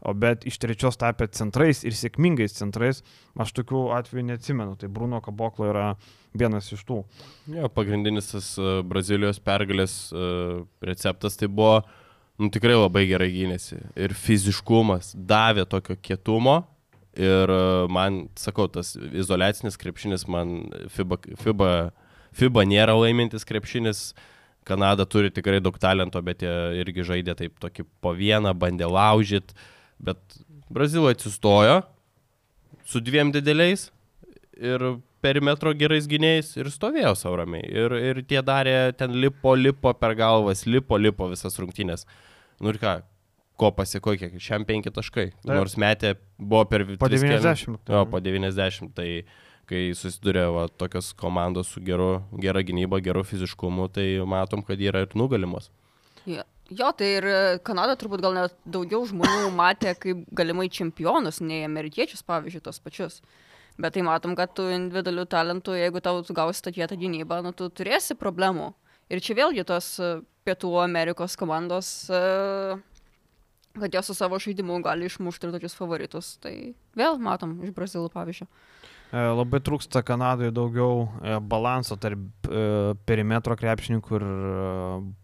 [0.00, 3.02] O bet iš trečios tapę centrais ir sėkmingais centrais,
[3.36, 4.78] aš tokių atvejų neatsimenu.
[4.80, 5.86] Tai Bruno Kaboklo yra
[6.32, 7.02] vienas iš tų.
[7.52, 11.82] Jo, pagrindinis tas uh, Brazilijos pergalės uh, receptas tai buvo,
[12.40, 13.80] nu tikrai labai gerai gynėsi.
[14.00, 16.62] Ir fiziškumas davė tokio kietumo.
[17.20, 21.72] Ir uh, man, sakau, tas izolacinis krepšinis man FIBA, FIBA
[22.36, 24.10] FIBA nėra laimintis krepšinis.
[24.68, 29.56] Kanada turi tikrai daug talento, bet jie irgi žaidė taip tokį po vieną, bandė laužyti.
[30.00, 30.40] Bet
[30.72, 31.80] Brazilai atsistojo
[32.86, 33.88] su dviem dideliais
[34.56, 34.84] ir
[35.20, 37.66] perimetro gerais gynėjais ir stovėjo sauramiai.
[37.68, 42.06] Ir, ir tie darė ten lipo, lipo per galvas, lipo, lipo visas rungtynės.
[42.60, 42.96] Nu ir ką,
[43.60, 45.30] ko pasiko, kiek šiam penki taškai.
[45.36, 45.52] Taip.
[45.52, 47.78] Nors metė buvo per po 90.
[47.90, 48.94] Jo, po 90.
[48.96, 49.08] Tai
[49.70, 55.04] kai susiduria va, tokios komandos su geru, gera gynyba, geru fiziškumu, tai matom, kad yra
[55.04, 55.70] ir nugalimos.
[56.26, 56.42] Ja.
[56.70, 57.24] Jo, tai ir
[57.66, 63.20] Kanada turbūt gal net daugiau žmonių matė kaip galimai čempionus, nei amerikiečius, pavyzdžiui, tos pačius.
[63.80, 68.16] Bet tai matom, kad tu individualių talentų, jeigu tau gausi statytą gynybą, nu, tu turėsi
[68.18, 68.74] problemų.
[69.10, 70.10] Ir čia vėlgi tos e,
[70.46, 72.20] Pietų Amerikos komandos, e,
[73.80, 76.34] kad jos su savo žaidimu gali išmušti tokius favoritus.
[76.44, 76.52] Tai
[76.98, 78.46] vėl matom iš Brazilų pavyzdžio.
[79.10, 82.60] E, labai trūksta Kanadoje daugiau e, balanso tarp e,
[83.08, 84.26] perimetro krepšininkų ir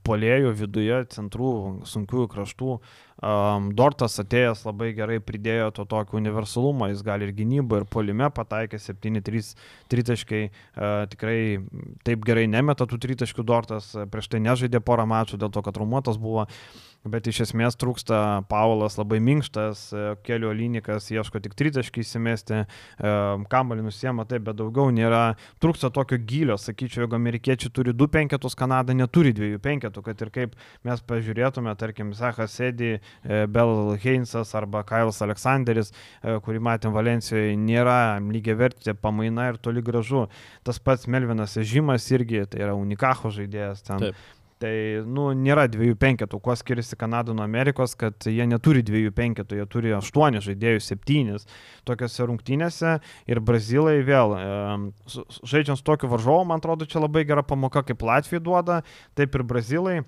[0.07, 1.51] polėjų viduje, centrų,
[1.87, 2.79] sunkiųjų kraštų.
[3.79, 8.77] Dortas atėjęs labai gerai pridėjo to tokio universalumo, jis gali ir gynybą, ir polime pataikė
[8.77, 9.55] 7-3
[9.89, 10.43] tritaškai,
[11.15, 11.39] tikrai
[12.05, 16.21] taip gerai nemeta tų tritaškių Dortas, prieš tai nežaidė porą mačų dėl to, kad traumuotas
[16.21, 16.45] buvo.
[17.07, 18.19] Bet iš esmės trūksta
[18.51, 23.13] Paulas labai minkštas, e, kelio lynikas ieško tik tritaškį įsimesti, e,
[23.53, 25.37] kamalį nusiema taip, bet daugiau nėra.
[25.63, 30.33] Trūksta tokio gilio, sakyčiau, jeigu amerikiečiai turi du penketus, Kanada neturi dviejų penketų, kad ir
[30.35, 35.93] kaip mes pažiūrėtume, tarkim, Zachas Sedi, e, Bel Heinsas arba Kailas Aleksandris,
[36.23, 40.27] kurį matėm Valencijoje, nėra lygiai vertė pamaina ir toli gražu.
[40.67, 44.09] Tas pats Melvinas Žymas irgi, tai yra unikaho žaidėjas ten.
[44.09, 44.25] Taip
[44.63, 44.73] Tai,
[45.05, 46.39] nu, nėra dviejų penketų.
[46.41, 51.45] Kuo skiriasi Kanada nuo Amerikos, kad jie neturi dviejų penketų, jie turi aštuoni žaidėjus, septynis
[51.89, 52.95] tokiuose rungtynėse.
[53.29, 58.01] Ir Brazilai vėl, e, žaidžiant su tokiu varžovu, man atrodo, čia labai gera pamoka, kaip
[58.01, 58.81] Latvija duoda,
[59.19, 59.99] taip ir Brazilai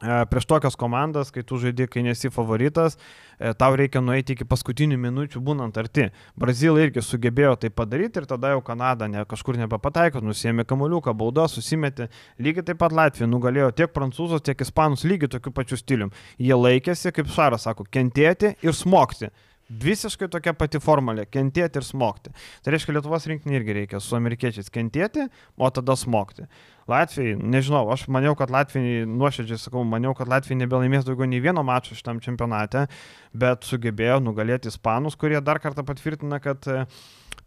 [0.00, 2.98] prieš tokias komandas, kai tu žaidži, kai nesi favoritas,
[3.38, 6.10] e, tau reikia nueiti iki paskutinių minučių būnant arti.
[6.36, 11.48] Brazilai irgi sugebėjo tai padaryti ir tada jau Kanada ne, kažkur nebepataiko, nusėmė kamuoliuką, baudą,
[11.48, 12.10] susimetė.
[12.36, 16.12] Lygiai taip pat Latvija nugalėjo tiek prancūzus, tiek ispanus lygiai tokiu pačiu stiliumi.
[16.36, 19.32] Jie laikėsi, kaip Šaras sako, kentėti ir smogti.
[19.66, 22.30] Visiškai tokia pati formulė- kentėti ir smogti.
[22.62, 26.46] Tai reiškia, Lietuvos rinkinį irgi reikia su amerikiečiais kentėti, o tada smogti.
[26.86, 31.64] Latvijai, nežinau, aš maniau, kad Latvijai, nuoširdžiai sakau, maniau, kad Latvijai nebelaimės daugiau nei vieno
[31.64, 32.86] mačo šitam čempionate,
[33.34, 36.86] bet sugebėjo nugalėti ispanus, kurie dar kartą patvirtina, kad uh,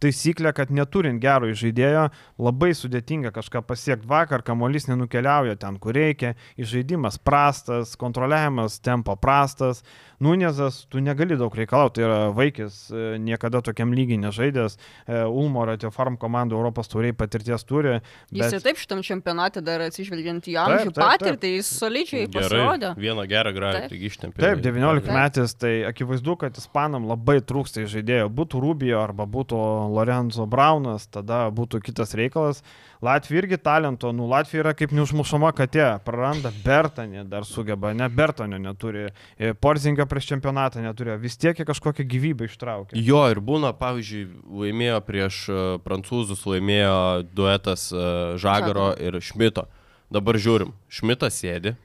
[0.03, 2.07] taisyklė, kad neturint gero žaidėjo
[2.39, 4.07] labai sudėtinga kažką pasiekti.
[4.09, 9.83] Vakar kamuolys nenukeliauja ten, kur reikia, žaidimas prastas, kontroliavimas tempo prastas.
[10.19, 14.75] Nunezas, tu negali daug reikalauti, tai yra vaikis, e, niekada tokiam lygiai nežaidęs,
[15.07, 17.93] e, Ulmo Ratio Farm komandų Europos tauriai patirties turi.
[18.27, 18.41] Bet...
[18.41, 22.91] Jis ir taip šitam čempionate dar atsižvelgiant į amžių patirtį, jis solidžiai pasirodė.
[22.99, 24.43] Vieną gerą gražą tik ištempė.
[24.43, 28.27] Taip, 19 metais, tai akivaizdu, kad ispanam labai trūksta žaidėjo.
[28.41, 32.63] Būtų Rubio arba būtų Lorenzo Braunas, tada būtų kitas reikalas.
[33.01, 38.59] Latvija irgi talento, nu Latvija yra kaip neužmušama katė, praranda Bertanį, dar sugeba, ne Bertanio
[38.59, 39.05] neturi,
[39.39, 42.99] e, Porzinga prieš čempionatą neturi, vis tiek kažkokią gyvybę ištraukia.
[42.99, 44.25] Jo, ir būna, pavyzdžiui,
[44.63, 46.99] laimėjo prieš uh, prancūzus, laimėjo
[47.31, 49.69] duetas uh, Žagaro ir Šmito.
[50.11, 51.77] Dabar žiūrim, Šmitas sėdi,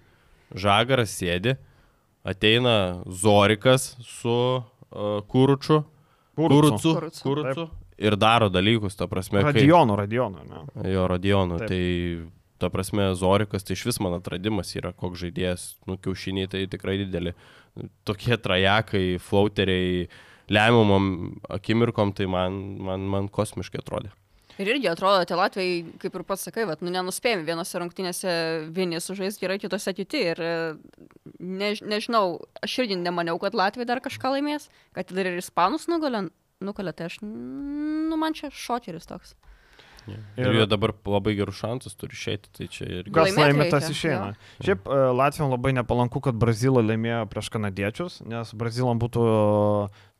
[0.50, 1.55] Žagaras sėdi,
[2.26, 5.84] ateina Zorikas su uh, Kuruču,
[6.34, 9.42] Kurucu, Kurucu, Kurucu ir daro dalykus, ta prasme.
[9.45, 10.64] Radionų, radionų, ne.
[10.92, 11.61] Jo, radionų.
[11.64, 11.70] Taip.
[11.70, 11.84] Tai
[12.62, 16.97] ta prasme, Zorikas, tai iš vis man atradimas yra, koks žaidėjas, nu, kiaušiniai tai tikrai
[17.03, 17.34] dideli.
[18.07, 20.07] Tokie trajekai, flauteriai,
[20.53, 21.09] lemiamom
[21.57, 24.12] akimirkom, tai man, man, man kosmiškai atrodė.
[24.55, 28.34] Ir irgi atrodo, tie Latvijai, kaip ir pats sakai, vat, nu, nenuspėjami vienose rungtynėse
[28.76, 30.20] vieni sužais gerai, kitose kiti.
[30.30, 30.42] Ir
[31.42, 36.28] ne, nežinau, aš irgi nemaniau, kad Latvija dar kažką laimės, kad dar ir ispanus nugalė,
[36.67, 39.35] nukalė, tai aš, nu, man čia šokeris toks.
[40.05, 43.07] Ir, ir jie dabar labai gerus šansus turi išeiti, tai čia ir...
[43.09, 44.35] Kas Laimėti laimė, tas išeina.
[44.35, 44.67] jo.
[44.67, 49.25] Šiaip e, Latvijam labai nepalanku, kad Brazilai laimėjo prieš kanadiečius, nes Brazilam būtų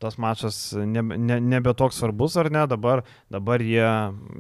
[0.05, 3.03] tas mačas nebe, ne, nebe toks svarbus ar ne, dabar,
[3.33, 3.87] dabar jie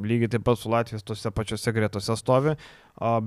[0.04, 2.54] lygiai taip pat su Latvijos tose pačiose gretose stovi,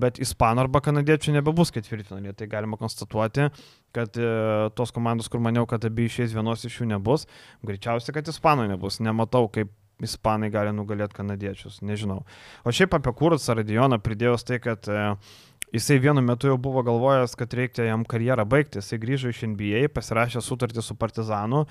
[0.01, 3.49] bet Ispanų arba kanadiečių nebebus ketvirtfinalį, tai galima konstatuoti,
[3.97, 4.29] kad e,
[4.77, 7.25] tos komandos, kur maniau, kad abi išės vienos iš jų nebus,
[7.65, 9.73] greičiausiai, kad Ispanų nebus, nematau, kaip
[10.03, 12.19] Ispanai gali nugalėti kanadiečius, nežinau.
[12.61, 15.07] O šiaip apie Kursą Radioną pridėjus tai, kad e,
[15.73, 18.81] jisai vienu metu jau buvo galvojęs, kad reikia jam karjerą baigti.
[18.81, 21.65] Jisai grįžo iš NBA, pasirašė sutartį su Partizanu,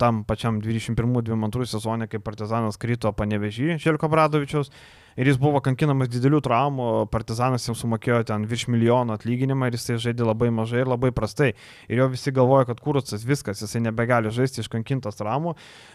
[0.00, 4.72] tam pačiam 21-22 sezonė, kai Partizanas krito panevežį Želko Bradovičiaus.
[5.16, 9.96] Ir jis buvo kankinamas didelių traumų, Partizanas jam sumokėjo ten virš milijono atlyginimą ir jisai
[10.02, 11.54] žaidė labai mažai ir labai prastai.
[11.88, 15.54] Ir jo visi galvoja, kad Kursas viskas, jisai nebegali žaisti iškankintas traumų,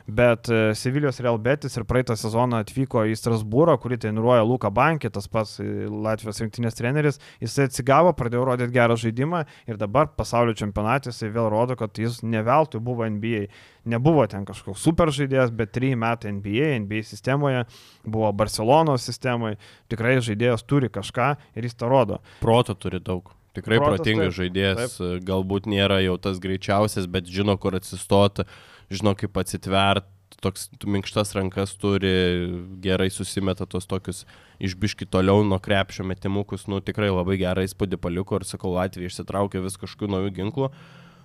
[0.09, 5.13] bet e, Sevilijos Real Betis ir praeitą sezoną atvyko į Strasbūrą, kurį treniruoja Luka Bankė,
[5.13, 10.57] tas pats e, Latvijos rinktinės treneris, jisai atsigavo, pradėjo rodyti gerą žaidimą ir dabar pasaulio
[10.57, 13.45] čempionatė jisai vėl rodo, kad jis neveltui buvo NBA.
[13.89, 17.63] Nebuvo ten kažkoks super žaidėjas, bet 3 metai NBA, NBA sistemoje,
[18.05, 19.57] buvo Barcelonos sistemoje,
[19.89, 22.19] tikrai žaidėjas turi kažką ir jis tą rodo.
[22.43, 23.33] Proto turi daug.
[23.57, 24.93] Tikrai Protas, protingas taip, žaidėjas,
[25.27, 28.45] galbūt nėra jau tas greičiausias, bet žino, kur atsistoti,
[28.93, 30.07] žino, kaip atsitvert,
[30.41, 32.13] toks minkštas rankas turi,
[32.83, 34.23] gerai susimeta tos tokius
[34.63, 39.61] išbiški toliau nuo krepšio metimukus, nu tikrai labai gerą įspūdį paliko ir sakau, Latvija išsitraukė
[39.65, 40.71] vis kažkokių naujų ginklų.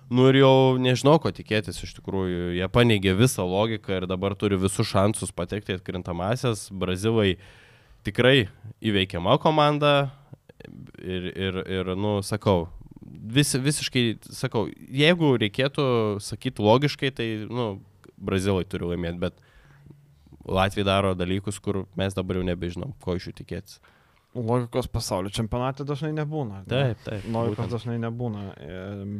[0.09, 2.53] Nu ir jau nežinau, ko tikėtis iš tikrųjų.
[2.55, 6.69] Jie paneigė visą logiką ir dabar turi visus šansus patekti atkrintamasias.
[6.71, 7.35] Brazilai
[8.07, 8.47] tikrai
[8.79, 10.13] įveikiama komanda
[11.03, 12.69] ir, ir, ir nu, sakau,
[13.03, 15.89] vis, visiškai, sakau, jeigu reikėtų
[16.23, 17.67] sakyti logiškai, tai, nu,
[18.17, 19.35] Brazilai turi laimėti, bet
[20.47, 23.81] Latvija daro dalykus, kur mes dabar jau nebežinom, ko iš jų tikėtis.
[24.35, 26.61] Logikos pasaulio čempionate dažnai nebūna.
[26.61, 26.69] ne?
[26.69, 27.25] Taip, taip.
[27.31, 27.73] Logikos būtent.
[27.73, 28.43] dažnai nebūna.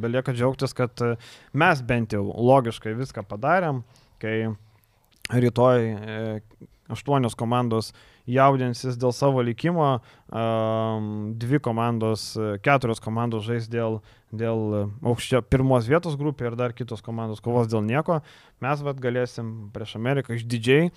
[0.02, 1.16] Belieka džiaugtis, kad e,
[1.52, 3.82] mes bent jau logiškai viską padarėm,
[4.22, 4.52] kai
[5.32, 6.20] rytoj e,
[6.92, 7.90] aštuonios komandos
[8.28, 9.98] jaudinsis dėl savo likimo,
[10.28, 14.00] dvi komandos, e, keturios komandos žais dėl,
[14.30, 18.20] dėl aukščio pirmos vietos grupė ir dar kitos komandos kovos dėl nieko.
[18.60, 20.92] Mes vad galėsim prieš Ameriką išdidžiai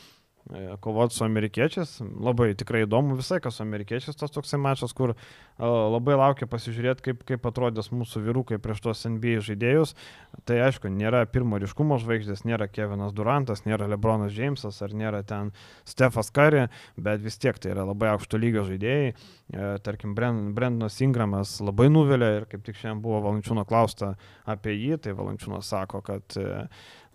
[0.81, 1.99] kovoti su amerikiečiais.
[2.01, 7.05] Labai tikrai įdomu visai, kas su amerikiečiais tas toksai mačas, kur a, labai laukia pasižiūrėti,
[7.05, 9.93] kaip, kaip atrodys mūsų vyrukai prieš tos NBA žaidėjus.
[10.49, 15.53] Tai aišku, nėra pirmo ryškumo žvaigždės, nėra Kevinas Durantas, nėra Lebronas Jamesas ar nėra ten
[15.87, 16.67] Stefas Kari,
[16.97, 19.13] bet vis tiek tai yra labai aukšto lygio žaidėjai.
[19.51, 24.15] E, tarkim, Bren- Brendonas Ingramas labai nuvelia ir kaip tik šiandien buvo Valančiūno klausta
[24.49, 26.65] apie jį, tai Valančiūnas sako, kad e,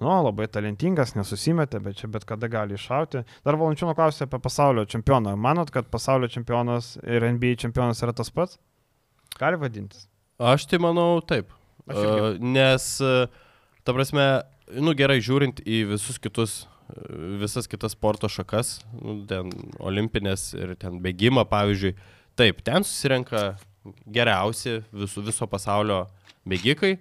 [0.03, 3.23] nu, labai talentingas, nesusimetė, bet čia bet kada gali iššauti.
[3.47, 5.33] Dar Valančiūno klausė apie pasaulio čempioną.
[5.41, 8.61] Manot, kad pasaulio čempionas ir NBA čempionas yra tas pats?
[9.41, 10.07] Gali vadintis.
[10.37, 11.53] Aš tai manau taip.
[11.89, 12.21] Aš irgi.
[12.21, 13.49] Uh, nes, uh,
[13.87, 14.27] ta prasme,
[14.77, 16.59] nu gerai žiūrint į visus kitus,
[16.91, 17.09] uh,
[17.41, 21.95] visas kitas sporto šakas, nu, ten olimpinės ir ten bėgimą, pavyzdžiui,
[22.37, 23.55] taip, ten susirenka
[24.13, 26.05] geriausi visų, viso pasaulio
[26.49, 26.97] bėgikai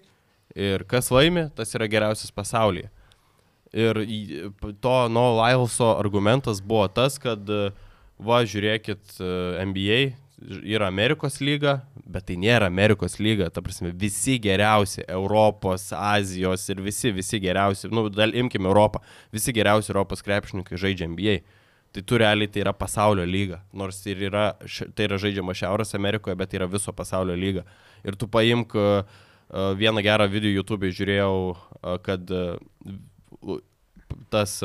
[0.53, 2.91] ir kas laimi, tas yra geriausias pasaulyje.
[3.75, 3.99] Ir
[4.79, 7.43] to No Lylso argumentas buvo tas, kad
[8.15, 9.17] va, žiūrėkit,
[9.67, 9.99] NBA
[10.63, 16.81] yra Amerikos lyga, bet tai nėra Amerikos lyga, ta prasme, visi geriausi Europos, Azijos ir
[16.83, 19.01] visi, visi geriausi, nu, dal imkime Europą,
[19.33, 21.37] visi geriausi Europos krepšininkai žaidžia NBA.
[21.95, 26.35] Tai tu realiai tai yra pasaulio lyga, nors ir yra, tai yra žaidžiama Šiaurės Amerikoje,
[26.35, 27.63] bet tai yra viso pasaulio lyga.
[28.03, 29.05] Ir tu paimk uh,
[29.53, 32.29] vieną gerą video YouTube žiūrėjau, uh, kad
[33.41, 33.61] u-
[34.29, 34.61] tas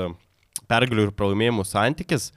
[0.71, 2.31] pergalių ir pralaimėjimų santykis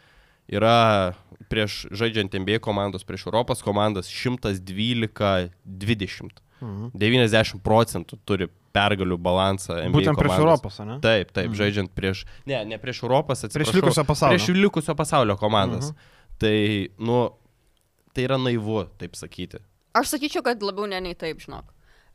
[0.51, 1.13] yra
[1.49, 6.29] prieš žaidžiant NBA komandos, prieš Europos komandas 112-20.
[6.63, 6.89] Mhm.
[6.95, 9.73] 90 procentų turi pergalių balansą.
[9.83, 10.45] NBA Būtent prieš komandos.
[10.45, 10.95] Europos, ne?
[11.03, 11.55] Taip, taip, Mhm.
[11.59, 13.71] žaidžiant prieš, ne, ne prieš Europos, atsiprašau.
[13.71, 14.37] Prieš likusio pasaulio.
[14.39, 15.89] Prieš likusio pasaulio komandas.
[15.91, 15.97] Mhm.
[16.39, 17.29] Tai, nu,
[18.13, 19.57] tai yra naivu, taip sakyti.
[19.93, 21.63] Aš sakyčiau, kad labiau ne nei taip, žinok.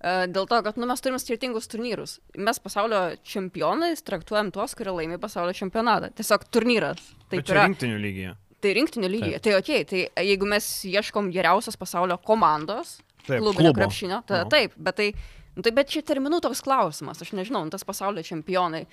[0.01, 2.19] E, Dėl to, kad nu, mes turime skirtingus turnyrus.
[2.39, 6.13] Mes pasaulio čempionais traktuojam tuos, kurie laimi pasaulio čempionatą.
[6.15, 7.01] Tiesiog turnyras.
[7.29, 7.65] Tai Taip yra.
[7.67, 8.37] rinktinių lygyje.
[8.63, 9.41] Tai rinktinių lygiai.
[9.43, 12.97] Tai ok, tai jeigu mes ieškom geriausios pasaulio komandos,
[13.27, 13.81] Taip, klubinio klubo.
[13.83, 14.49] krepšinio, tai Nu.
[14.51, 15.13] taip, bet tai,
[15.55, 18.87] nu, tai bet čia terminų toks klausimas, aš nežinau, nu, tas pasaulio čempionai.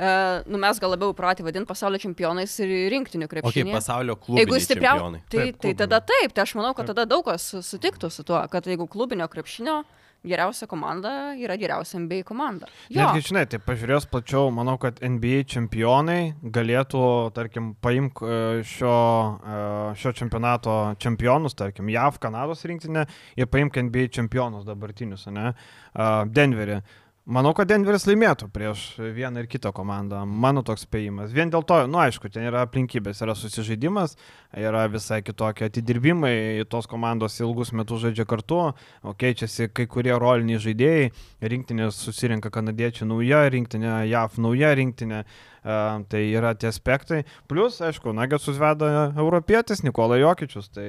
[0.00, 3.72] Uh, nu, mes gal labiau pratį vadinti pasaulio čempionais ir rinktinių O kaip krepšinio.
[3.74, 5.76] pasaulio Jeigu klubiniai stipriau, tai, Taip, tai klubinio.
[5.82, 8.86] tada taip, tai aš manau, kad tada daug kas su- sutiktų su tuo, kad jeigu
[8.88, 9.82] klubinio krepšinio
[10.26, 12.68] geriausia komanda yra geriausia NBA komanda.
[12.92, 17.02] Jo, Netgi, žinai, tai pažiūrėjus plačiau, manau, kad NBA čempionai galėtų,
[17.36, 18.96] tarkim, paimk e, šio,
[19.40, 19.60] e,
[20.00, 23.06] šio čempionato čempionus, tarkim, JAV, Kanados rinktinę
[23.40, 26.82] ir paimk NBA čempionus dabartinius, ne, e, Denverį.
[27.28, 30.22] Manau, kad Denveris laimėtų prieš vieną ir kitą komandą.
[30.24, 31.34] Mano toks spėjimas.
[31.36, 34.16] Vien dėl to, nu, aišku, ten yra aplinkybės, yra susižaidimas,
[34.56, 38.62] yra visai kitokie atidirbimai, tos komandos ilgus metus žaidžia kartu,
[39.04, 41.12] o keičiasi kai kurie roliniai žaidėjai,
[41.52, 47.26] rinktinės susirinka kanadiečių nauja rinktinė, JAF nauja rinktinė, uh, tai yra tie aspektai.
[47.52, 50.88] Plus, aišku, Nagets susveda europietis Nikola Jokičius, tai,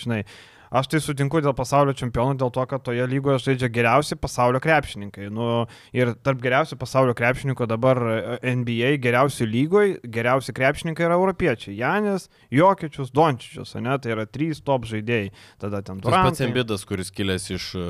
[0.00, 4.18] žinai, uh, Aš tai sutinku dėl pasaulio čempionų, dėl to, kad toje lygoje žaidžia geriausi
[4.18, 5.28] pasaulio krepšininkai.
[5.34, 8.18] Nu, ir tarp geriausių pasaulio krepšininkų dabar e,
[8.56, 11.76] NBA geriausių lygoje, geriausi krepšininkai yra europiečiai.
[11.78, 15.30] Janis, Jokičius, Dončičius, ne, tai yra trys top žaidėjai.
[15.62, 17.86] Tada ten tas pats Embidas, kuris kilęs iš e,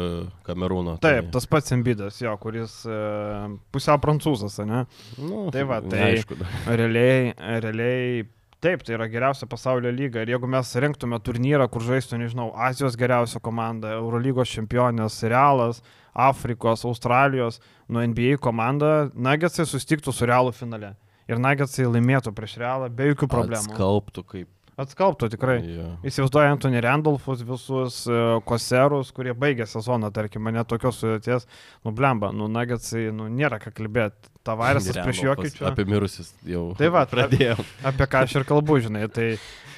[0.46, 0.98] Kamerūno.
[1.00, 1.16] Tai...
[1.16, 4.84] Taip, tas pats Embidas, jo, kuris uh, pusiau prancūzas, ne?
[5.20, 6.38] Nu, tai va, tai aišku.
[6.68, 7.32] Realiai,
[7.64, 8.24] realiai
[8.66, 10.24] Taip, tai yra geriausia pasaulio lyga.
[10.24, 15.78] Ir jeigu mes rinktume turnyrą, kur žaistų, nežinau, Azijos geriausia komanda, Eurolygos čempionės, Realas,
[16.10, 20.96] Afrikos, Australijos, nu NBA komanda, Nagetsai sustiktų su Realu finale.
[21.30, 23.70] Ir Nagetsai laimėtų prieš Realą be jokių problemų.
[23.70, 25.56] Skalbtų kaip Atskalbtų tikrai.
[25.64, 25.92] Yeah.
[26.04, 31.46] Įsivaizduoju Antony Randolfus, visus uh, koserus, kurie baigė sezoną, tarkim, mane tokios sudėties,
[31.86, 34.34] nublemba, nu, nagetsai, nu, nėra ką kalbėti.
[34.46, 35.66] Tavaresas prieš jokičių.
[35.68, 36.68] Apie mirusius jau.
[36.78, 37.58] Tai va, pradėjau.
[37.86, 39.06] Apie ką aš ir kalbu, žinai.
[39.12, 39.26] Tai,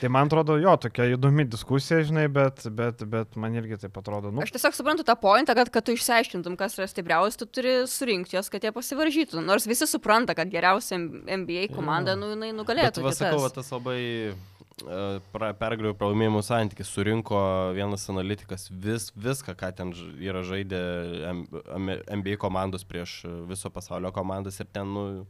[0.00, 4.32] tai man atrodo, jo, tokia įdomi diskusija, žinai, bet, bet, bet man irgi taip atrodo.
[4.34, 4.44] Nu.
[4.44, 8.36] Aš tiesiog suprantu tą pointą, kad, kad tu išsiaiškintum, kas yra stipriausias, tu turi surinkti
[8.36, 9.42] juos, kad jie pasivaržytų.
[9.44, 12.20] Nors visi supranta, kad geriausia NBA komanda, ja.
[12.20, 13.02] nu, jinai nugalėtų.
[13.02, 13.98] Bet, va, sakau, tas labai
[15.58, 16.90] pergalių pralaimėjimų santykis.
[16.94, 17.38] Surinko
[17.76, 20.80] vienas analitikas vis, viską, ką ten yra žaidę
[22.14, 25.26] NBA komandos prieš viso pasaulio komandas ir ten, nu,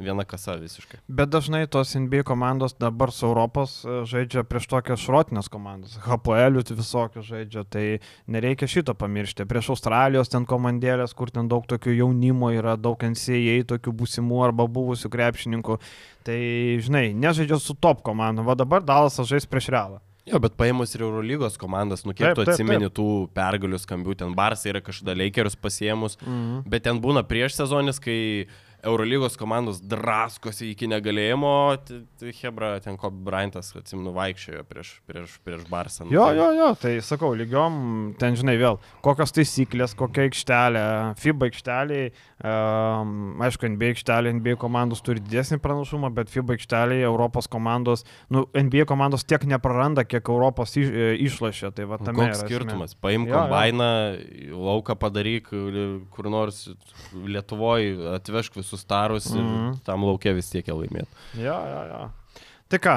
[0.00, 1.00] viena kasa visiškai.
[1.08, 5.96] Bet dažnai tos NBA komandos dabar su Europos e, žaidžia prieš tokias šrotinės komandas.
[6.04, 7.84] HPL visokių žaidžia, tai
[8.30, 9.46] nereikia šito pamiršti.
[9.48, 14.68] Prieš Australijos ten komandėlės, kur ten daug tokių jaunimo yra, daug NCAA, tokių būsimų arba
[14.70, 15.80] buvusių krepšininkų.
[16.26, 16.38] Tai,
[16.84, 18.48] žinai, nežaidžia su top komandom.
[18.48, 20.00] Va dabar Dalasas žais prieš Realą.
[20.28, 22.96] Jo, bet paėmus ir Eurolygos komandas, nu kiek taip, tu atsimeni taip, taip.
[22.98, 26.62] tų pergalių skambių, ten Barsai yra kažkada Lakerius pasiemus, -hmm.
[26.70, 28.46] bet ten būna prieš sezonis, kai
[28.86, 31.52] Eurolygos komandos draskosi iki negalėjimo,
[31.84, 36.06] tai Hebra, ten Kob Bryantas, atsimenu, vaikščiojo prieš, prieš, prieš Barsą.
[36.12, 37.80] Jo, jo, jo, tai sakau, lygiom,
[38.20, 40.84] ten žinai vėl, kokios taisyklės, kokia aikštelė,
[41.20, 42.12] FIBA aikšteliai,
[42.42, 48.46] um, aišku, NBA aikštelė, NBA komandos turi didesnį pranašumą, bet FIBA aikšteliai Europos komandos, nu,
[48.56, 51.72] NBA komandos tiek nepraranda, kiek Europos iš, e, išlašė.
[51.76, 52.96] Tai va, tame Koks skirtumas?
[52.98, 53.90] Paimk kombainą,
[54.50, 55.52] lauką padaryk,
[56.10, 56.66] kur nors
[57.14, 59.40] Lietuvoje atvežk visus sustarus mm -hmm.
[59.40, 59.78] ir mhm.
[59.84, 61.08] tam laukia vis tiek laimėti.
[61.34, 62.10] Ja, ja, ja.
[62.70, 62.92] Tai ką,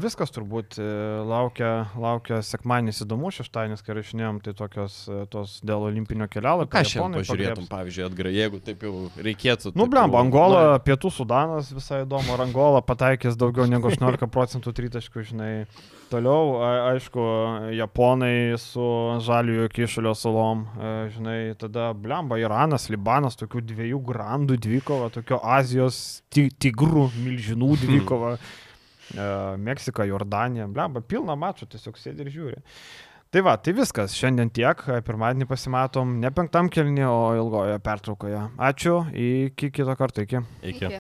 [0.00, 0.84] viskas turbūt e,
[1.28, 6.64] laukia, laukia sekmanis įdomus, šeštadienis, kai rašinėjom, tai tokios e, tos dėl olimpinio kelio.
[6.72, 9.74] Ką šiandien pažiūrėtum, pavyzdžiui, atgra, jeigu taip jau reikėtų.
[9.76, 10.80] Nu, blemba, Angola, nu...
[10.86, 15.52] Pietų Sudanas visai įdomu, ar Angola pataikys daugiau negu 18 procentų tritaškų, žinai.
[16.08, 16.56] Toliau,
[16.94, 17.28] aišku,
[17.76, 18.88] Japonai su
[19.28, 26.22] žaliojo kišulio salom, e, žinai, tada blemba, Iranas, Libanas, tokių dviejų grandų dvikova, tokio Azijos
[26.32, 28.70] tigrų milžinų dvikova, e,
[29.58, 32.62] Meksika, Jordanija, blemba, pilna mačų, tiesiog sėdi ir žiūri.
[33.32, 38.42] Tai va, tai viskas, šiandien tiek, pirmadienį pasimatom ne penktam kelniui, o ilgoje pertraukoje.
[38.60, 40.26] Ačiū, iki kito karto.
[40.26, 40.42] Iki.
[40.68, 40.90] iki.